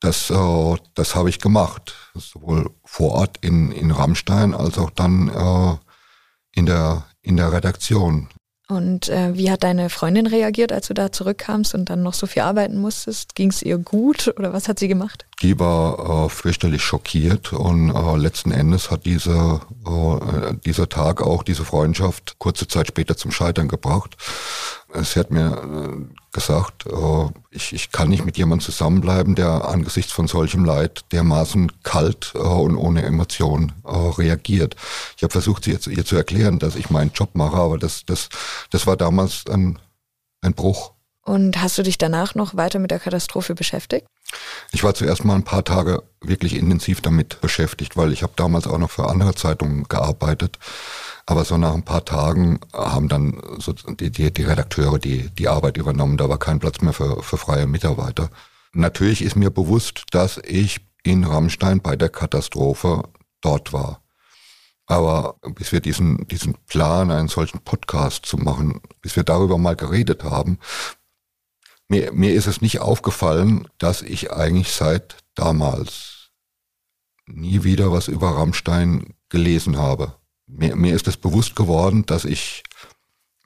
[0.00, 0.32] das,
[0.94, 5.78] das habe ich gemacht, sowohl vor Ort in, in Rammstein als auch dann
[6.56, 8.28] in der in der Redaktion.
[8.72, 12.26] Und äh, wie hat deine Freundin reagiert, als du da zurückkamst und dann noch so
[12.26, 13.34] viel arbeiten musstest?
[13.34, 15.26] Ging es ihr gut oder was hat sie gemacht?
[15.42, 21.42] Die war äh, fürchterlich schockiert und äh, letzten Endes hat diese, äh, dieser Tag auch
[21.42, 24.16] diese Freundschaft kurze Zeit später zum Scheitern gebracht.
[24.94, 30.12] Sie hat mir äh, gesagt, äh, ich, ich kann nicht mit jemandem zusammenbleiben, der angesichts
[30.12, 34.76] von solchem Leid dermaßen kalt äh, und ohne Emotion reagiert.
[35.16, 38.28] Ich habe versucht, ihr, ihr zu erklären, dass ich meinen Job mache, aber das, das,
[38.70, 39.78] das war damals ein,
[40.42, 40.91] ein Bruch.
[41.24, 44.06] Und hast du dich danach noch weiter mit der Katastrophe beschäftigt?
[44.72, 48.66] Ich war zuerst mal ein paar Tage wirklich intensiv damit beschäftigt, weil ich habe damals
[48.66, 50.58] auch noch für andere Zeitungen gearbeitet.
[51.26, 55.48] Aber so nach ein paar Tagen haben dann so die, die, die Redakteure die, die
[55.48, 56.16] Arbeit übernommen.
[56.16, 58.30] Da war kein Platz mehr für, für freie Mitarbeiter.
[58.72, 63.04] Natürlich ist mir bewusst, dass ich in Rammstein bei der Katastrophe
[63.40, 64.00] dort war.
[64.86, 69.76] Aber bis wir diesen, diesen Plan, einen solchen Podcast zu machen, bis wir darüber mal
[69.76, 70.58] geredet haben,
[71.92, 76.30] mir, mir ist es nicht aufgefallen, dass ich eigentlich seit damals
[77.26, 80.14] nie wieder was über Rammstein gelesen habe
[80.52, 82.62] mir, mir ist es bewusst geworden, dass ich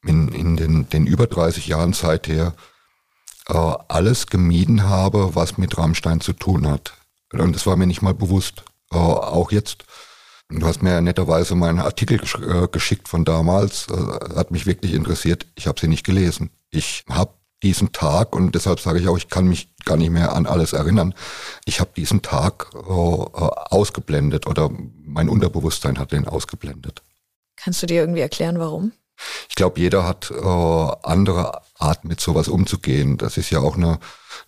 [0.04, 2.54] in, in den, den über 30 Jahren seither
[3.48, 3.54] äh,
[3.88, 6.94] alles gemieden habe, was mit Rammstein zu tun hat.
[7.32, 8.64] Und das war mir nicht mal bewusst.
[8.92, 9.84] Äh, auch jetzt.
[10.48, 13.88] Du hast mir netterweise meinen Artikel gesch äh, geschickt von damals.
[13.88, 15.46] Äh, hat mich wirklich interessiert.
[15.56, 16.50] Ich habe sie nicht gelesen.
[16.70, 17.32] Ich habe
[17.66, 20.72] diesen Tag, und deshalb sage ich auch, ich kann mich gar nicht mehr an alles
[20.72, 21.14] erinnern,
[21.64, 24.70] ich habe diesen Tag äh, ausgeblendet oder
[25.04, 27.02] mein Unterbewusstsein hat den ausgeblendet.
[27.56, 28.92] Kannst du dir irgendwie erklären, warum?
[29.48, 30.36] Ich glaube, jeder hat äh,
[31.02, 33.16] andere Arten, mit sowas umzugehen.
[33.16, 33.98] Das ist ja auch eine,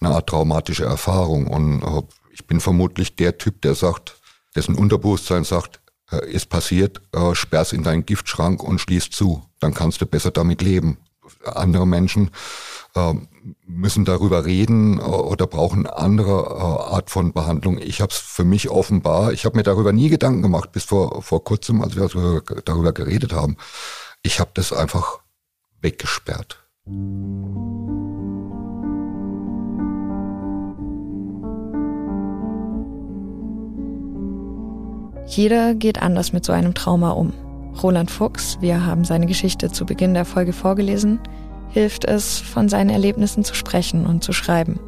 [0.01, 1.47] eine Art traumatische Erfahrung.
[1.47, 2.03] Und äh,
[2.33, 4.21] ich bin vermutlich der Typ, der sagt,
[4.55, 5.81] dessen Unterbewusstsein sagt,
[6.13, 9.43] äh, ist passiert, äh, sperr's in deinen Giftschrank und schließ zu.
[9.59, 10.99] Dann kannst du besser damit leben.
[11.45, 12.31] Andere Menschen
[13.67, 17.79] müssen darüber reden äh, oder brauchen andere äh, Art von Behandlung.
[17.79, 21.23] Ich habe es für mich offenbar, ich habe mir darüber nie Gedanken gemacht, bis vor,
[21.23, 23.57] vor kurzem, als wir darüber geredet haben.
[24.23, 25.21] Ich habe das einfach
[25.81, 26.65] weggesperrt.
[35.27, 37.33] Jeder geht anders mit so einem Trauma um.
[37.83, 41.21] Roland Fuchs, wir haben seine Geschichte zu Beginn der Folge vorgelesen,
[41.71, 44.81] hilft es, von seinen Erlebnissen zu sprechen und zu schreiben.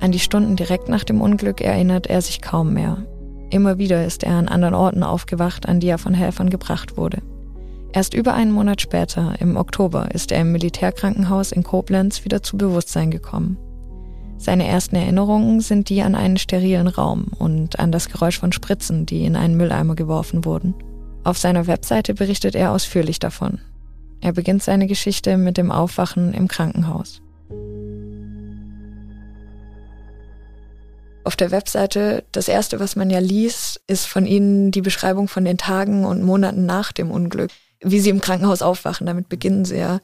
[0.00, 2.98] An die Stunden direkt nach dem Unglück erinnert er sich kaum mehr.
[3.50, 7.18] Immer wieder ist er an anderen Orten aufgewacht, an die er von Helfern gebracht wurde.
[7.92, 12.56] Erst über einen Monat später, im Oktober, ist er im Militärkrankenhaus in Koblenz wieder zu
[12.56, 13.58] Bewusstsein gekommen.
[14.38, 19.06] Seine ersten Erinnerungen sind die an einen sterilen Raum und an das Geräusch von Spritzen,
[19.06, 20.74] die in einen Mülleimer geworfen wurden.
[21.22, 23.60] Auf seiner Webseite berichtet er ausführlich davon,
[24.22, 27.20] er beginnt seine Geschichte mit dem Aufwachen im Krankenhaus.
[31.24, 35.44] Auf der Webseite, das erste, was man ja liest, ist von Ihnen die Beschreibung von
[35.44, 39.06] den Tagen und Monaten nach dem Unglück, wie Sie im Krankenhaus aufwachen.
[39.06, 40.00] Damit beginnen Sie ja.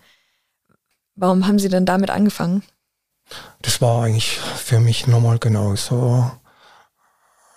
[1.15, 2.65] Warum haben Sie denn damit angefangen?
[3.63, 6.29] Das war eigentlich für mich nochmal genau so,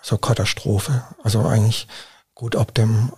[0.00, 1.04] so Katastrophe.
[1.24, 1.88] Also eigentlich
[2.34, 3.12] gut ab dem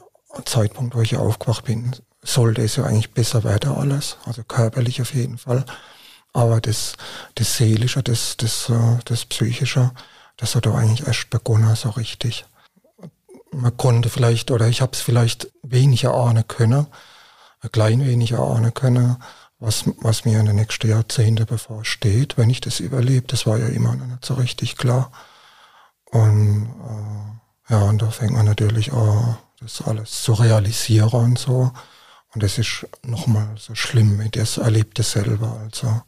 [0.47, 5.15] Zeitpunkt, wo ich aufgewacht bin, sollte es ja eigentlich besser werden alles, also körperlich auf
[5.15, 5.65] jeden Fall.
[6.33, 6.95] Aber das,
[7.37, 9.93] das Seelische, das, das, äh, das Psychische,
[10.37, 12.45] das hat doch eigentlich erst begonnen, so richtig.
[13.53, 16.89] Man konnte vielleicht, oder ich habe es vielleicht weniger ahnen können,
[17.61, 19.17] ein klein wenig ahnen können,
[19.61, 23.29] was, was mir in den nächsten Jahrzehnten bevorsteht, wenn ich das überlebe.
[23.29, 25.13] Das war ja immer noch nicht so richtig klar.
[26.11, 31.73] Und äh, ja, und da fängt man natürlich an, das alles zu realisieren und so.
[32.35, 36.03] Und das ist nochmal so schlimm, das erlebte selber, also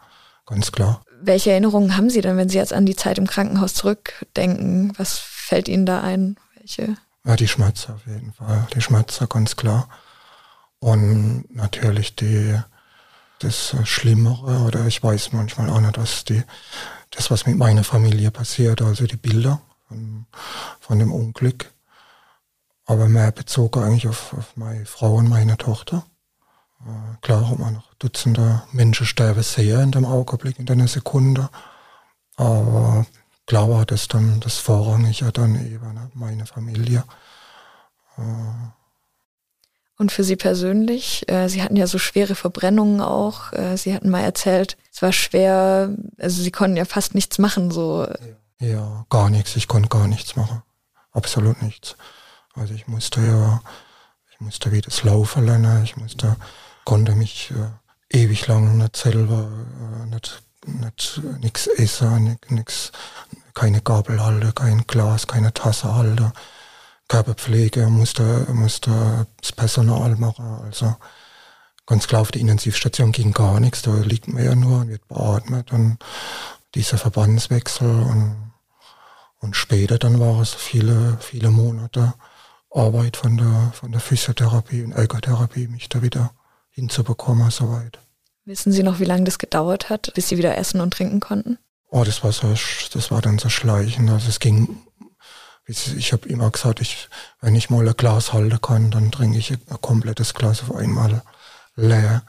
[0.44, 1.00] ganz klar.
[1.20, 4.92] Welche Erinnerungen haben Sie denn, wenn Sie jetzt an die Zeit im Krankenhaus zurückdenken?
[4.98, 6.36] Was fällt Ihnen da ein?
[6.58, 6.96] Welche?
[7.24, 8.66] Ja, die Schmerzen auf jeden Fall.
[8.74, 9.88] Die Schmerzen, ganz klar.
[10.80, 12.60] Und natürlich die,
[13.38, 16.42] das Schlimmere oder ich weiß manchmal auch nicht, was die,
[17.10, 20.26] das, was mit meiner Familie passiert, also die Bilder von,
[20.80, 21.72] von dem Unglück.
[22.84, 26.04] Aber mehr bezogen eigentlich auf, auf meine Frau und meine Tochter.
[26.80, 31.48] Äh, klar hat man noch Dutzende Menschen sterben sehr in dem Augenblick, in der Sekunde.
[32.36, 33.06] Aber
[33.46, 37.04] klar war das dann das Vorrangige dann eben, ne, meine Familie.
[38.18, 38.22] Äh,
[39.98, 43.52] und für Sie persönlich, äh, Sie hatten ja so schwere Verbrennungen auch.
[43.76, 47.70] Sie hatten mal erzählt, es war schwer, also Sie konnten ja fast nichts machen.
[47.70, 48.06] So.
[48.58, 49.56] Ja, gar nichts.
[49.56, 50.62] Ich konnte gar nichts machen.
[51.12, 51.96] Absolut nichts.
[52.54, 53.62] Also ich musste ja,
[54.32, 55.82] ich musste wieder das Laufen lernen.
[55.84, 56.36] Ich musste,
[56.86, 59.50] konnte mich äh, ewig lang nicht selber,
[60.02, 62.92] äh, nicht, nicht nichts essen, nichts,
[63.52, 66.32] keine Gabel halten, kein Glas, keine Tasse halten
[67.08, 70.44] Körperpflege, musste, musste das Personal machen.
[70.64, 70.96] Also
[71.86, 75.06] ganz klar auf der Intensivstation ging gar nichts, da liegt man ja nur und wird
[75.06, 75.98] beatmet und
[76.74, 78.52] dieser Verbandswechsel und,
[79.40, 82.14] und später dann war es viele, viele Monate
[82.70, 86.32] Arbeit von der, von der Physiotherapie und Ergotherapie, mich da wieder
[86.76, 87.98] hinzubekommen, soweit.
[88.44, 91.58] Wissen Sie noch, wie lange das gedauert hat, bis Sie wieder essen und trinken konnten?
[91.88, 92.54] Oh, das war so,
[92.92, 94.10] das war dann so schleichend.
[94.10, 94.78] Also es ging
[95.68, 97.08] ich habe immer gesagt, ich,
[97.40, 101.22] wenn ich mal ein Glas halten kann, dann trinke ich ein komplettes Glas auf einmal
[101.74, 102.22] leer.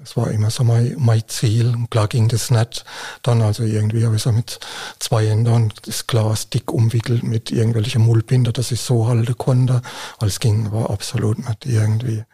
[0.00, 1.68] Das war immer so mein, mein Ziel.
[1.68, 2.84] Und klar ging das nicht.
[3.22, 4.60] Dann also irgendwie habe ich so mit
[4.98, 9.80] zwei Händen das Glas dick umwickelt mit irgendwelchen Mullbinder, dass ich so halten konnte.
[10.18, 12.24] Weil es ging, war absolut nicht irgendwie.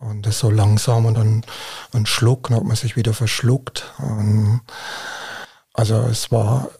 [0.00, 1.44] Und das so langsam und dann
[1.92, 3.92] ein Schluck, dann hat man sich wieder verschluckt.
[3.98, 4.62] Und
[5.74, 6.70] also es war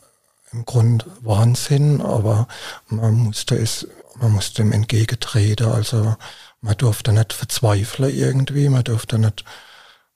[0.52, 2.48] im Grund Wahnsinn, aber
[2.88, 3.86] man musste es,
[4.20, 5.66] man musste dem entgegentreten.
[5.66, 6.16] Also
[6.60, 9.44] man durfte nicht verzweifeln irgendwie, man durfte nicht,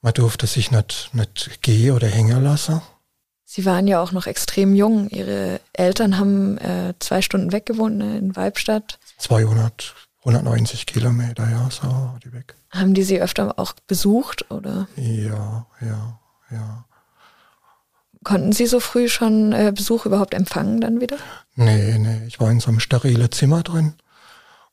[0.00, 2.80] man durfte sich nicht, nicht gehen oder hängen lassen.
[3.44, 5.08] Sie waren ja auch noch extrem jung.
[5.10, 8.98] Ihre Eltern haben äh, zwei Stunden weg gewohnt ne, in Weibstadt.
[9.18, 12.54] 200, 190 Kilometer, ja, so die weg.
[12.70, 14.88] Haben die Sie öfter auch besucht, oder?
[14.96, 16.18] Ja, ja,
[16.50, 16.84] ja.
[18.24, 21.18] Konnten Sie so früh schon äh, Besuch überhaupt empfangen dann wieder?
[21.56, 23.94] Nee, nee, ich war in so einem sterilen Zimmer drin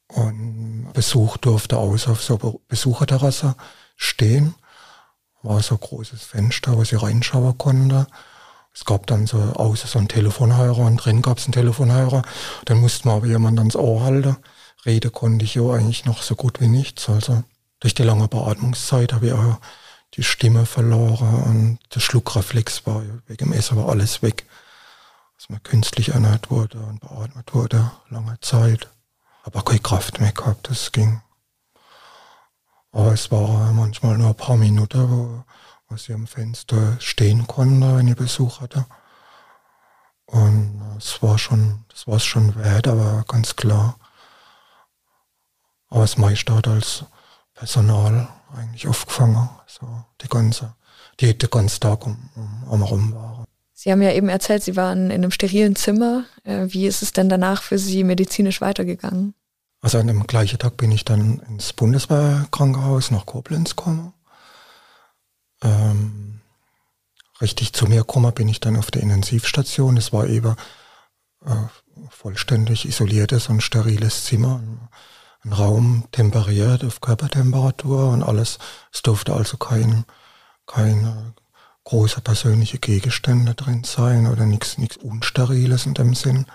[0.08, 3.56] und Besuch durfte aus auf so Besucherterrasse
[3.98, 4.56] stehen.
[5.44, 8.08] War so ein großes Fenster, wo sie reinschauen konnte.
[8.74, 12.22] Es gab dann so außer so ein Telefonhörer und drin gab es einen Telefonhörer.
[12.66, 14.38] Dann musste man aber jemand ans Ohr halten.
[14.86, 17.10] Rede konnte ich ja eigentlich noch so gut wie nichts.
[17.10, 17.44] Also
[17.80, 19.60] durch die lange Beatmungszeit habe ich auch
[20.16, 24.46] die Stimme verloren und der Schluckreflex war wegen dem Essen war alles weg.
[25.38, 28.90] Dass man künstlich ernährt wurde und beatmet wurde, lange Zeit.
[29.44, 31.22] Aber keine Kraft mehr gehabt, das ging.
[32.92, 35.44] Aber es war manchmal nur ein paar Minuten, wo,
[35.88, 38.86] wo sie am Fenster stehen konnte, wenn ich Besuch hatte.
[40.26, 43.98] Und es war schon, das war es schon wert, aber ganz klar.
[45.92, 47.04] Aber das meiste hat als
[47.54, 48.28] Personal
[48.58, 49.50] eigentlich aufgefangen.
[49.68, 49.86] So
[50.22, 50.74] die ganze,
[51.20, 53.46] die den ganzen Tag um, um, um rum waren.
[53.74, 56.26] Sie haben ja eben erzählt, Sie waren in einem sterilen Zimmer.
[56.44, 59.34] Äh, wie ist es denn danach für Sie medizinisch weitergegangen?
[59.82, 64.14] Also an dem gleichen Tag bin ich dann ins Bundeswehrkrankenhaus nach Koblenz gekommen.
[65.64, 66.42] Ähm,
[67.42, 69.98] richtig zu mir gekommen bin ich dann auf der Intensivstation.
[69.98, 70.56] Es war eben
[71.46, 71.56] äh,
[72.10, 74.62] vollständig isoliertes und steriles Zimmer
[75.44, 78.60] ein Raum temperiert auf Körpertemperatur und alles.
[78.94, 80.06] Es durfte also kein,
[80.68, 81.34] keine
[81.84, 86.46] große persönliche Gegenstände drin sein oder nichts nichts Unsteriles in dem Sinn.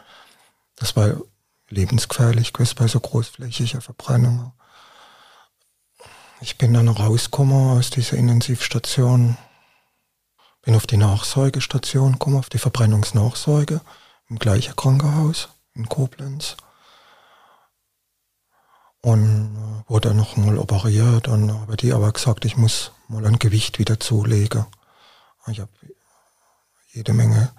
[0.77, 1.17] Das war
[1.69, 4.53] lebensgefährlich bei so großflächiger Verbrennung.
[6.41, 9.37] Ich bin dann rausgekommen aus dieser Intensivstation,
[10.63, 13.81] bin auf die Nachsorgestation gekommen, auf die Verbrennungsnachsorge
[14.29, 16.57] im gleichen Krankenhaus in Koblenz
[19.07, 23.39] und äh, wurde noch mal operiert und habe die aber gesagt, ich muss mal ein
[23.39, 24.67] Gewicht wieder zulegen.
[25.47, 25.71] Ich habe
[26.89, 27.53] jede Menge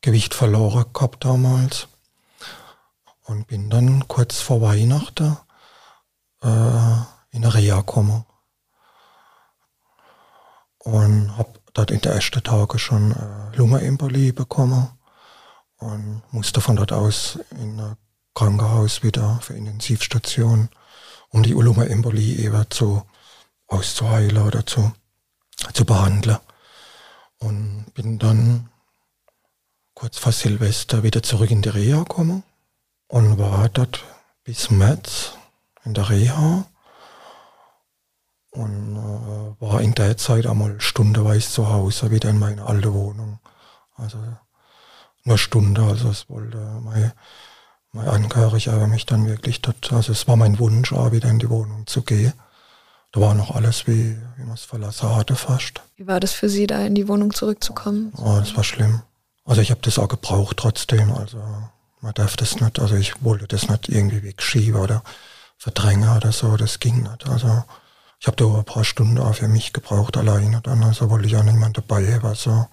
[0.00, 1.88] Gewicht verloren gehabt damals
[3.24, 5.36] und bin dann kurz vor Weihnachten
[6.40, 6.46] äh,
[7.32, 8.24] in eine Reha gekommen
[10.78, 14.88] und habe dort in den ersten Tagen schon äh, Lungenembolie bekommen
[15.78, 17.96] und musste von dort aus in ein
[18.34, 20.68] Krankenhaus wieder für Intensivstation
[21.32, 23.02] um die Uluma-Embolie eben zu
[23.66, 24.92] auszuheilen oder zu,
[25.72, 26.38] zu behandeln.
[27.38, 28.68] Und bin dann
[29.94, 32.44] kurz vor Silvester wieder zurück in die Reha gekommen
[33.08, 34.04] und war dort
[34.44, 35.32] bis März
[35.84, 36.66] in der Reha.
[38.52, 43.38] und äh, war in der Zeit einmal stundenweise zu Hause, wieder in meine alte Wohnung.
[43.96, 44.18] Also
[45.24, 47.12] nur Stunde, also es wollte mein,
[47.92, 51.50] mein Angehöriger mich dann wirklich dort, also es war mein Wunsch, auch wieder in die
[51.50, 52.32] Wohnung zu gehen.
[53.12, 55.82] Da war noch alles, wie, wie man es verlassen hatte fast.
[55.96, 58.12] Wie war das für Sie, da in die Wohnung zurückzukommen?
[58.16, 59.02] Oh, das war schlimm.
[59.44, 61.12] Also ich habe das auch gebraucht trotzdem.
[61.12, 61.38] Also
[62.00, 65.02] man darf das nicht, also ich wollte das nicht irgendwie wegschieben oder
[65.58, 67.28] verdrängen oder so, das ging nicht.
[67.28, 67.62] Also
[68.18, 71.36] ich habe da ein paar Stunden auch für mich gebraucht alleine dann, also wollte ich
[71.36, 72.26] auch niemand dabei haben.
[72.26, 72.66] Also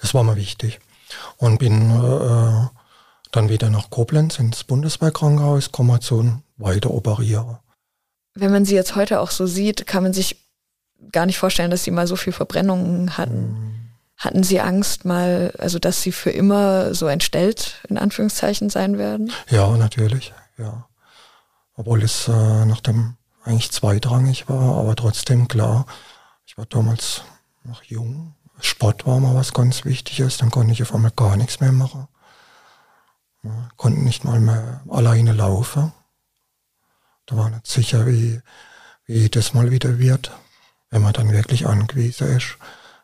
[0.00, 0.80] das war mir wichtig.
[1.36, 2.79] Und bin äh,
[3.30, 7.58] dann wieder nach Koblenz ins Bundeswehrkrankenhaus, komme zu weiter operieren.
[8.34, 10.36] Wenn man sie jetzt heute auch so sieht, kann man sich
[11.12, 13.52] gar nicht vorstellen, dass sie mal so viel Verbrennungen hatten.
[13.52, 13.80] Mhm.
[14.16, 19.32] Hatten Sie Angst mal, also dass Sie für immer so entstellt, in Anführungszeichen, sein werden?
[19.48, 20.86] Ja, natürlich, ja.
[21.74, 25.86] Obwohl es äh, nach dem eigentlich zweitrangig war, aber trotzdem klar,
[26.44, 27.22] ich war damals
[27.64, 28.34] noch jung.
[28.60, 32.06] Sport war mal was ganz Wichtiges, dann konnte ich auf einmal gar nichts mehr machen.
[33.42, 35.92] Ja, konnte nicht mal mehr alleine laufen.
[37.26, 38.40] Da war nicht sicher, wie,
[39.06, 40.32] wie das mal wieder wird,
[40.90, 42.56] wenn man dann wirklich angewiesen ist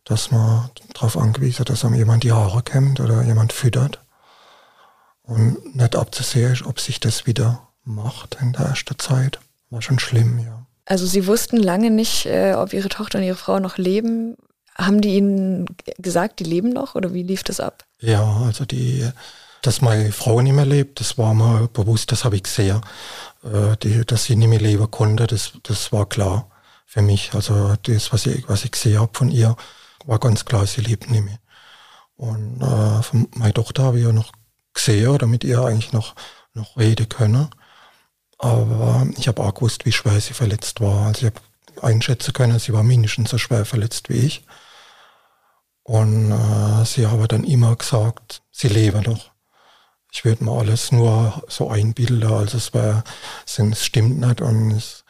[0.07, 4.01] dass man darauf angewiesen dass einem jemand die Haare kämmt oder jemand füttert.
[5.23, 9.41] Und nicht abzusehen ist, ob sich das wieder macht in der ersten Zeit.
[9.71, 10.65] War schon schlimm, ja.
[10.85, 14.37] Also Sie wussten lange nicht, äh, ob Ihre Tochter und Ihre Frau noch leben.
[14.77, 15.67] Haben die Ihnen
[15.99, 17.85] gesagt, die leben noch oder wie lief das ab?
[17.99, 19.11] Ja, also die,
[19.67, 22.81] dass meine Frau nicht mehr lebt, das war mir bewusst, das habe ich gesehen.
[23.43, 26.51] Äh, die, dass sie nicht mehr leben konnte, das, das war klar
[26.87, 27.35] für mich.
[27.35, 29.57] Also das, was ich, was ich gesehen habe von ihr,
[30.07, 31.39] war ganz klar, sie lebt nicht mehr.
[32.17, 34.33] Und äh, von meine Tochter habe ich ja noch
[34.73, 36.15] gesehen oder mit ihr eigentlich noch,
[36.55, 37.49] noch reden können.
[38.39, 41.07] Aber ich habe auch gewusst, wie schwer sie verletzt war.
[41.07, 44.45] Also ich habe einschätzen können, sie war mindestens so schwer verletzt wie ich.
[45.83, 49.36] Und äh, sie habe dann immer gesagt, sie lebe noch.
[50.13, 53.05] Ich würde mir alles nur so einbilden, also es war,
[53.45, 55.05] es stimmt nicht und es,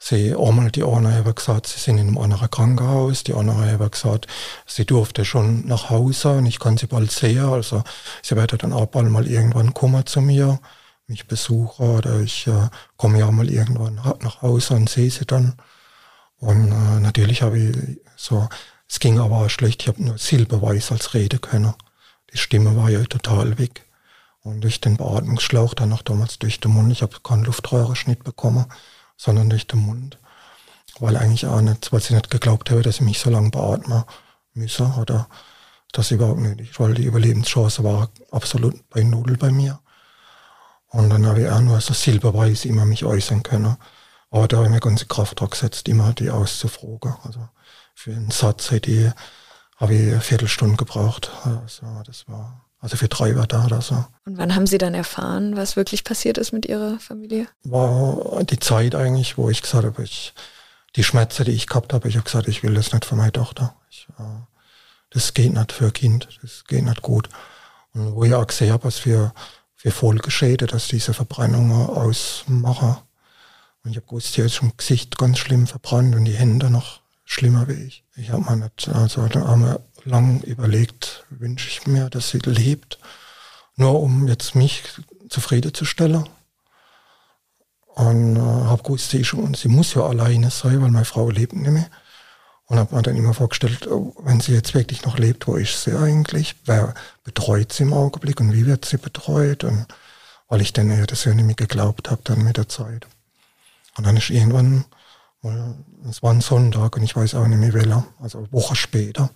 [0.00, 3.90] Sie, einmal die eine haben gesagt, sie sind in einem anderen Krankenhaus, die andere haben
[3.90, 4.28] gesagt,
[4.64, 7.44] sie durfte schon nach Hause und ich kann sie bald sehen.
[7.44, 7.82] Also
[8.22, 10.60] sie werden dann auch bald mal irgendwann kommen zu mir,
[11.08, 15.56] mich besuchen oder ich äh, komme ja mal irgendwann nach Hause und sehe sie dann.
[16.38, 18.48] Und äh, natürlich habe ich so,
[18.88, 21.74] es ging aber schlecht, ich habe nur Silberweiß als Rede können.
[22.32, 23.87] Die Stimme war ja total weg.
[24.48, 28.66] Und durch den Beatmungsschlauch dann noch damals durch den Mund, ich habe keinen Luftröhrenschnitt bekommen
[29.18, 30.18] sondern durch den Mund.
[31.00, 34.04] Weil eigentlich auch nicht, weil sie nicht geglaubt habe, dass ich mich so lange beatmen
[34.54, 35.28] müsse oder
[35.92, 39.80] das überhaupt nicht, weil die Überlebenschance war absolut bei Null bei mir.
[40.88, 43.76] Und dann habe ich auch nur so silberweiß immer mich äußern können.
[44.30, 47.14] Aber da habe ich mir ganze Kraft drauf gesetzt, immer die auszufragen.
[47.24, 47.48] Also
[47.94, 49.10] für einen Satz ich,
[49.76, 51.30] habe ich eine Viertelstunde gebraucht.
[51.44, 54.04] Also das war also für drei war da oder so.
[54.24, 57.48] Und wann haben Sie dann erfahren, was wirklich passiert ist mit Ihrer Familie?
[57.64, 60.32] War die Zeit eigentlich, wo ich gesagt habe, ich,
[60.94, 63.32] die Schmerzen, die ich gehabt habe, ich habe gesagt, ich will das nicht für meine
[63.32, 63.74] Tochter.
[63.90, 64.22] Ich, äh,
[65.10, 67.28] das geht nicht für ein Kind, das geht nicht gut.
[67.94, 69.32] Und wo ich auch gesehen habe, was für,
[69.74, 72.96] für Folgeschäden, dass diese Verbrennungen ausmachen.
[73.82, 77.00] Und ich habe gewusst, hier ist schon Gesicht ganz schlimm verbrannt und die Hände noch
[77.24, 78.04] schlimmer wie ich.
[78.16, 82.38] Ich habe mir nicht, also da haben wir lang überlegt, wünsche ich mir, dass sie
[82.38, 82.98] lebt,
[83.76, 84.82] nur um jetzt mich
[85.28, 86.28] zufriedenzustellen.
[87.86, 91.54] Und äh, habe gewusst, sie, schon, sie muss ja alleine sein, weil meine Frau lebt
[91.54, 91.90] nicht mehr.
[92.66, 95.82] Und habe mir dann immer vorgestellt, oh, wenn sie jetzt wirklich noch lebt, wo ist
[95.82, 96.54] sie eigentlich?
[96.64, 96.94] Wer
[97.24, 99.64] betreut sie im Augenblick und wie wird sie betreut?
[99.64, 99.86] Und
[100.48, 103.06] weil ich dann ja das ja nicht mehr geglaubt habe dann mit der Zeit.
[103.96, 104.84] Und dann ist irgendwann,
[106.08, 109.30] es war ein Sonntag und ich weiß auch nicht mehr welcher, also eine Woche später,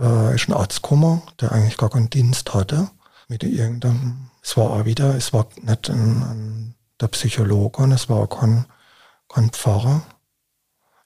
[0.00, 2.90] äh, ist ein Arzt gekommen, der eigentlich gar keinen Dienst hatte.
[3.28, 8.08] Mit irgendeinem, es war auch wieder, es war nicht ein, ein, der Psychologe und es
[8.08, 8.66] war auch kein,
[9.28, 10.02] kein Pfarrer.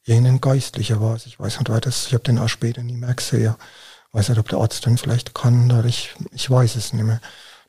[0.04, 1.26] Irgendein Geistlicher war es.
[1.26, 3.54] Ich weiß nicht, wer das, ich habe den auch später nie mehr gesehen.
[4.08, 7.04] Ich weiß nicht, ob der Arzt den vielleicht kann, oder ich, ich weiß es nicht
[7.04, 7.20] mehr.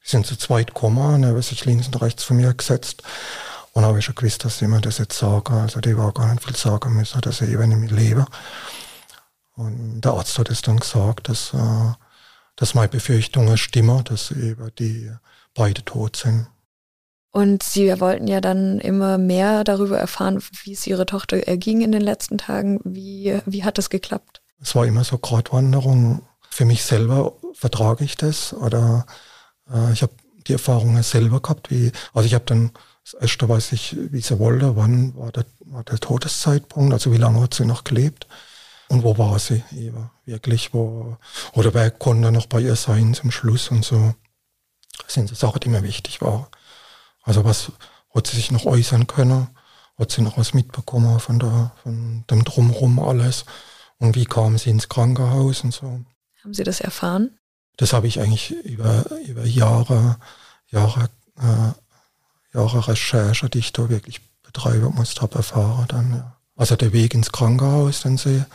[0.03, 3.03] Die sind zu zweit gekommen und er hat sich links und rechts von mir gesetzt.
[3.71, 5.55] Und habe ich schon gewusst, dass sie mir das jetzt sagen.
[5.55, 8.26] Also die war gar nicht viel sagen müssen, dass ich eben nicht mehr lebe.
[9.56, 11.93] Und der Arzt hat es dann gesagt, dass, äh,
[12.56, 15.12] dass meine Befürchtungen stimmen, dass eben die
[15.54, 16.47] beide tot sind.
[17.32, 21.91] Und Sie wollten ja dann immer mehr darüber erfahren, wie es Ihrer Tochter erging in
[21.91, 22.80] den letzten Tagen.
[22.84, 24.41] Wie, wie hat das geklappt?
[24.62, 26.22] Es war immer so Gratwanderung.
[26.49, 29.08] Für mich selber vertrage ich das oder
[29.72, 30.14] äh, ich habe
[30.47, 31.72] die Erfahrungen selber gehabt.
[31.72, 32.72] Wie, also ich habe dann
[33.04, 37.18] das erste weiß ich, wie sie wollte, wann war der, war der Todeszeitpunkt, also wie
[37.18, 38.28] lange hat sie noch gelebt
[38.94, 41.18] und wo war sie eben, wirklich, wo,
[41.54, 44.14] oder wer konnte noch bei ihr sein zum Schluss und so.
[45.04, 46.46] Das sind so Sachen, die mir wichtig waren.
[47.24, 47.72] Also was
[48.14, 49.48] hat sie sich noch äußern können?
[49.98, 53.46] Hat sie noch was mitbekommen von, der, von dem Drumherum alles?
[53.98, 56.00] Und wie kam sie ins Krankenhaus und so?
[56.44, 57.39] Haben Sie das erfahren?
[57.78, 60.18] Das habe ich eigentlich über, über Jahre,
[60.68, 66.38] Jahre, äh, Jahre Recherche, die ich da wirklich betreiben musste, habe erfahren dann, ja.
[66.56, 68.46] Also der Weg ins Krankenhaus, dann sie,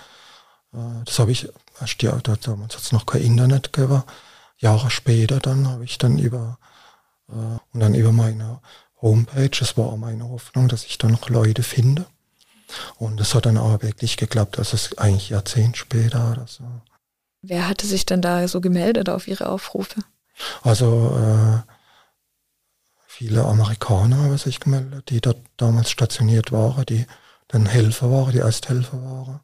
[1.04, 1.48] das habe ich,
[1.80, 4.02] erst ja, da, damals hat es noch kein Internet gegeben.
[4.58, 6.58] Jahre später dann habe ich dann über,
[7.28, 8.60] äh, und dann über meine
[9.00, 12.06] Homepage, das war auch meine Hoffnung, dass ich da noch Leute finde.
[12.96, 16.64] Und das hat dann auch wirklich geklappt, also es ist eigentlich Jahrzehnt später oder so.
[17.40, 20.02] Wer hatte sich denn da so gemeldet auf Ihre Aufrufe?
[20.62, 21.72] Also äh,
[23.06, 27.06] viele Amerikaner haben sich gemeldet, die dort damals stationiert waren, die
[27.46, 29.40] dann Helfer waren, die Ersthelfer waren.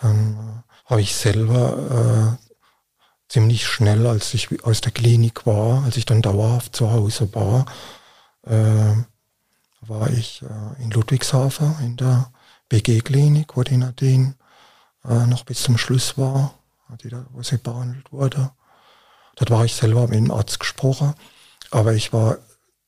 [0.00, 2.50] Dann äh, habe ich selber äh,
[3.28, 7.66] ziemlich schnell, als ich aus der Klinik war, als ich dann dauerhaft zu Hause war,
[8.44, 9.04] äh,
[9.82, 12.32] war ich äh, in Ludwigshafen in der
[12.68, 14.34] BG-Klinik, wo die Nadine
[15.04, 16.54] äh, noch bis zum Schluss war,
[16.88, 18.50] da, wo sie behandelt wurde.
[19.36, 21.14] Dort war ich selber mit dem Arzt gesprochen,
[21.70, 22.38] aber ich war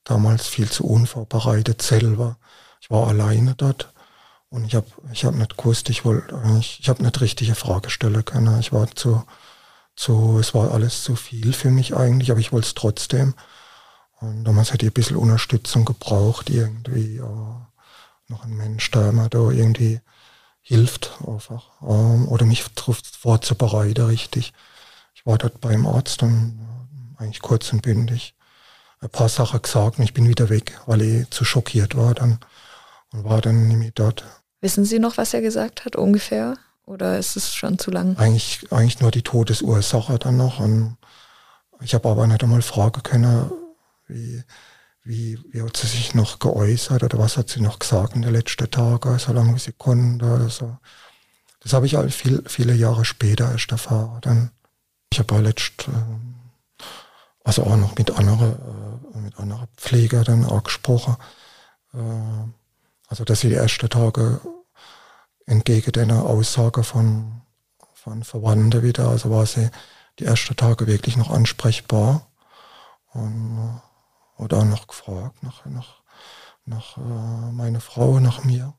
[0.05, 2.37] damals viel zu unvorbereitet selber.
[2.81, 3.92] Ich war alleine dort
[4.53, 7.91] und ich habe ich hab nicht gewusst, ich wollte eigentlich, ich habe nicht richtige Frage
[7.91, 8.61] stellen können.
[8.61, 9.25] Ich war zu,
[9.97, 13.35] zu, es war alles zu viel für mich eigentlich, aber ich wollte es trotzdem.
[14.21, 17.69] Und damals hätte ich ein bisschen Unterstützung gebraucht, irgendwie, ja,
[18.29, 20.01] noch ein Mensch, der mir da irgendwie
[20.61, 24.53] hilft, einfach, ähm, oder mich vorzubereiten, richtig.
[25.15, 26.61] Ich war dort beim Arzt und
[27.19, 28.35] äh, eigentlich kurz und bündig
[29.01, 32.39] ein paar Sachen gesagt und ich bin wieder weg, weil ich zu schockiert war dann
[33.13, 34.25] und war dann mehr dort.
[34.63, 36.57] Wissen Sie noch, was er gesagt hat, ungefähr?
[36.87, 38.17] Oder ist es schon zu lang?
[38.17, 40.61] Eigentlich, eigentlich nur die Todesursache dann noch.
[40.61, 40.97] Und
[41.81, 43.51] ich habe aber nicht einmal fragen können,
[44.07, 44.43] wie,
[45.03, 48.33] wie, wie hat sie sich noch geäußert oder was hat sie noch gesagt in den
[48.33, 50.77] letzten Tagen, so lange wie sie konnte oder so.
[51.61, 54.21] Das habe ich halt viel, viele Jahre später erst erfahren.
[54.21, 54.51] Dann,
[55.13, 56.35] ich habe auch letzt, ähm,
[57.43, 58.53] also auch noch mit anderen,
[59.15, 61.17] äh, mit anderen Pfleger dann auch gesprochen.
[61.95, 61.99] Äh,
[63.09, 64.41] also dass sie die ersten Tage
[65.47, 67.43] entgegen der Aussage von,
[67.95, 69.71] von Verwandten wieder, also war sie
[70.19, 72.27] die ersten Tage wirklich noch ansprechbar
[73.13, 76.03] und äh, oder noch gefragt nach, nach,
[76.65, 78.75] nach äh, meiner Frau, nach mir.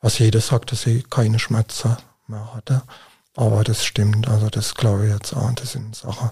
[0.00, 2.82] Was jeder sagt, dass sie keine Schmerzen mehr hatte.
[3.34, 5.52] Aber das stimmt, also das glaube ich jetzt auch.
[5.54, 6.30] Das sind Sachen,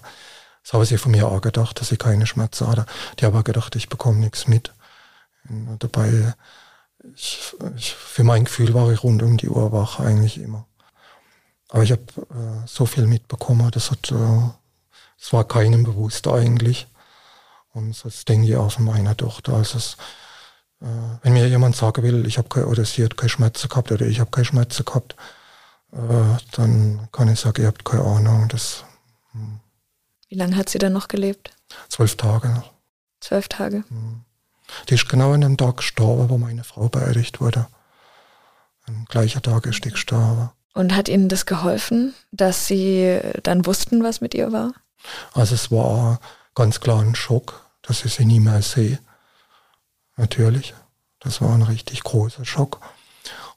[0.63, 2.85] das habe sie von mir auch gedacht, dass sie keine Schmerzen hatte.
[3.19, 4.73] Die haben gedacht, ich bekomme nichts mit.
[5.47, 6.33] Und dabei
[7.13, 10.65] ich, ich, für mein Gefühl war ich rund um die Uhr wach eigentlich immer.
[11.69, 14.49] Aber ich habe äh, so viel mitbekommen, das hat, äh,
[15.19, 16.87] das war keinem bewusst eigentlich.
[17.73, 19.53] Und das denke ich auch von meiner Tochter.
[19.53, 19.97] Also es,
[20.81, 20.85] äh,
[21.21, 24.19] wenn mir jemand sagen will, ich habe oder sie hat keine Schmerzen gehabt oder ich
[24.19, 25.15] habe keine Schmerzen gehabt,
[25.91, 28.47] äh, dann kann ich sagen, ihr habt keine Ahnung.
[28.47, 28.83] Das,
[29.31, 29.59] hm.
[30.29, 31.51] Wie lange hat sie dann noch gelebt?
[31.89, 32.71] Zwölf Tage noch.
[33.19, 33.83] Zwölf Tage?
[33.89, 34.23] Hm.
[34.89, 37.67] Die ist genau an dem Tag gestorben, wo meine Frau beerdigt wurde.
[38.87, 40.51] Am gleichen Tag ist die gestorben.
[40.73, 44.73] Und hat Ihnen das geholfen, dass Sie dann wussten, was mit ihr war?
[45.33, 46.19] Also es war
[46.53, 48.99] ganz klar ein Schock, dass ich sie nie mehr sehe.
[50.17, 50.73] Natürlich.
[51.19, 52.81] Das war ein richtig großer Schock.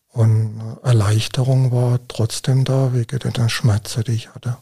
[0.08, 4.56] Und Erleichterung war trotzdem da, wegen der Schmerzen, die ich hatte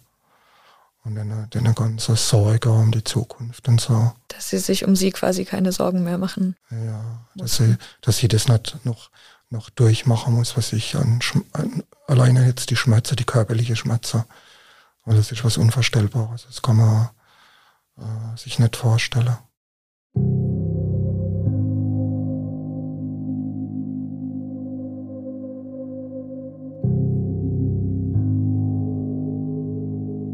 [1.06, 4.12] und eine, eine ganze Sorge um die Zukunft und so.
[4.28, 6.56] Dass sie sich um sie quasi keine Sorgen mehr machen.
[6.70, 9.10] Ja, dass sie, dass sie das nicht noch,
[9.48, 11.20] noch durchmachen muss, was ich an,
[11.52, 14.24] an alleine jetzt die Schmerzen, die körperliche Schmerzen,
[15.04, 16.46] weil das ist was Unvorstellbares.
[16.48, 17.10] Das kann man
[17.98, 19.36] äh, sich nicht vorstellen.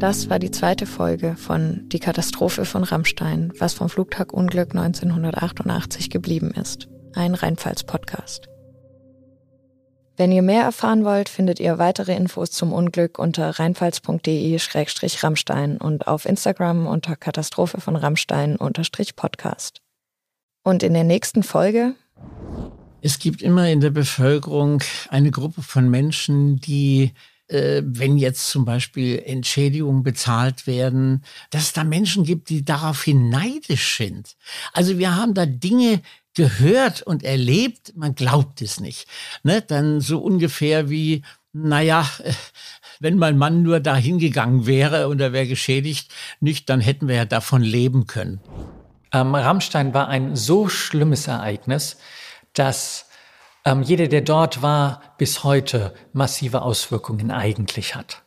[0.03, 6.51] Das war die zweite Folge von Die Katastrophe von Rammstein, was vom Flugtagunglück 1988 geblieben
[6.51, 6.89] ist.
[7.13, 8.49] Ein Rheinpfalz-Podcast.
[10.17, 16.25] Wenn ihr mehr erfahren wollt, findet ihr weitere Infos zum Unglück unter rheinpfalz.de-rammstein und auf
[16.25, 19.79] Instagram unter Katastrophe von Rammstein-podcast.
[20.65, 21.95] Und in der nächsten Folge
[23.05, 27.11] es gibt immer in der Bevölkerung eine Gruppe von Menschen, die
[27.53, 33.97] wenn jetzt zum Beispiel Entschädigungen bezahlt werden, dass es da Menschen gibt, die daraufhin neidisch
[33.97, 34.35] sind.
[34.73, 36.01] Also wir haben da Dinge,
[36.33, 39.07] gehört und erlebt, man glaubt es nicht.
[39.43, 39.61] Ne?
[39.61, 42.09] Dann so ungefähr wie, naja,
[42.99, 47.15] wenn mein Mann nur da hingegangen wäre und er wäre geschädigt, nicht, dann hätten wir
[47.15, 48.39] ja davon leben können.
[49.11, 51.97] Ähm, Rammstein war ein so schlimmes Ereignis,
[52.53, 53.07] dass
[53.65, 58.23] ähm, jeder, der dort war, bis heute massive Auswirkungen eigentlich hat.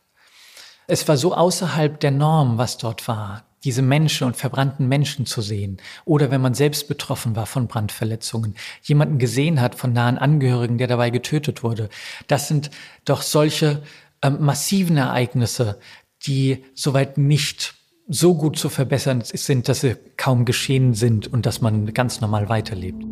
[0.87, 5.41] Es war so außerhalb der Norm, was dort war, diese Menschen und verbrannten Menschen zu
[5.41, 5.77] sehen.
[6.05, 10.87] Oder wenn man selbst betroffen war von Brandverletzungen, jemanden gesehen hat von nahen Angehörigen, der
[10.87, 11.89] dabei getötet wurde.
[12.27, 12.71] Das sind
[13.03, 13.83] doch solche
[14.21, 15.79] ähm, massiven Ereignisse,
[16.25, 17.75] die soweit nicht
[18.07, 22.47] so gut zu verbessern sind, dass sie kaum geschehen sind und dass man ganz normal
[22.47, 23.03] weiterlebt.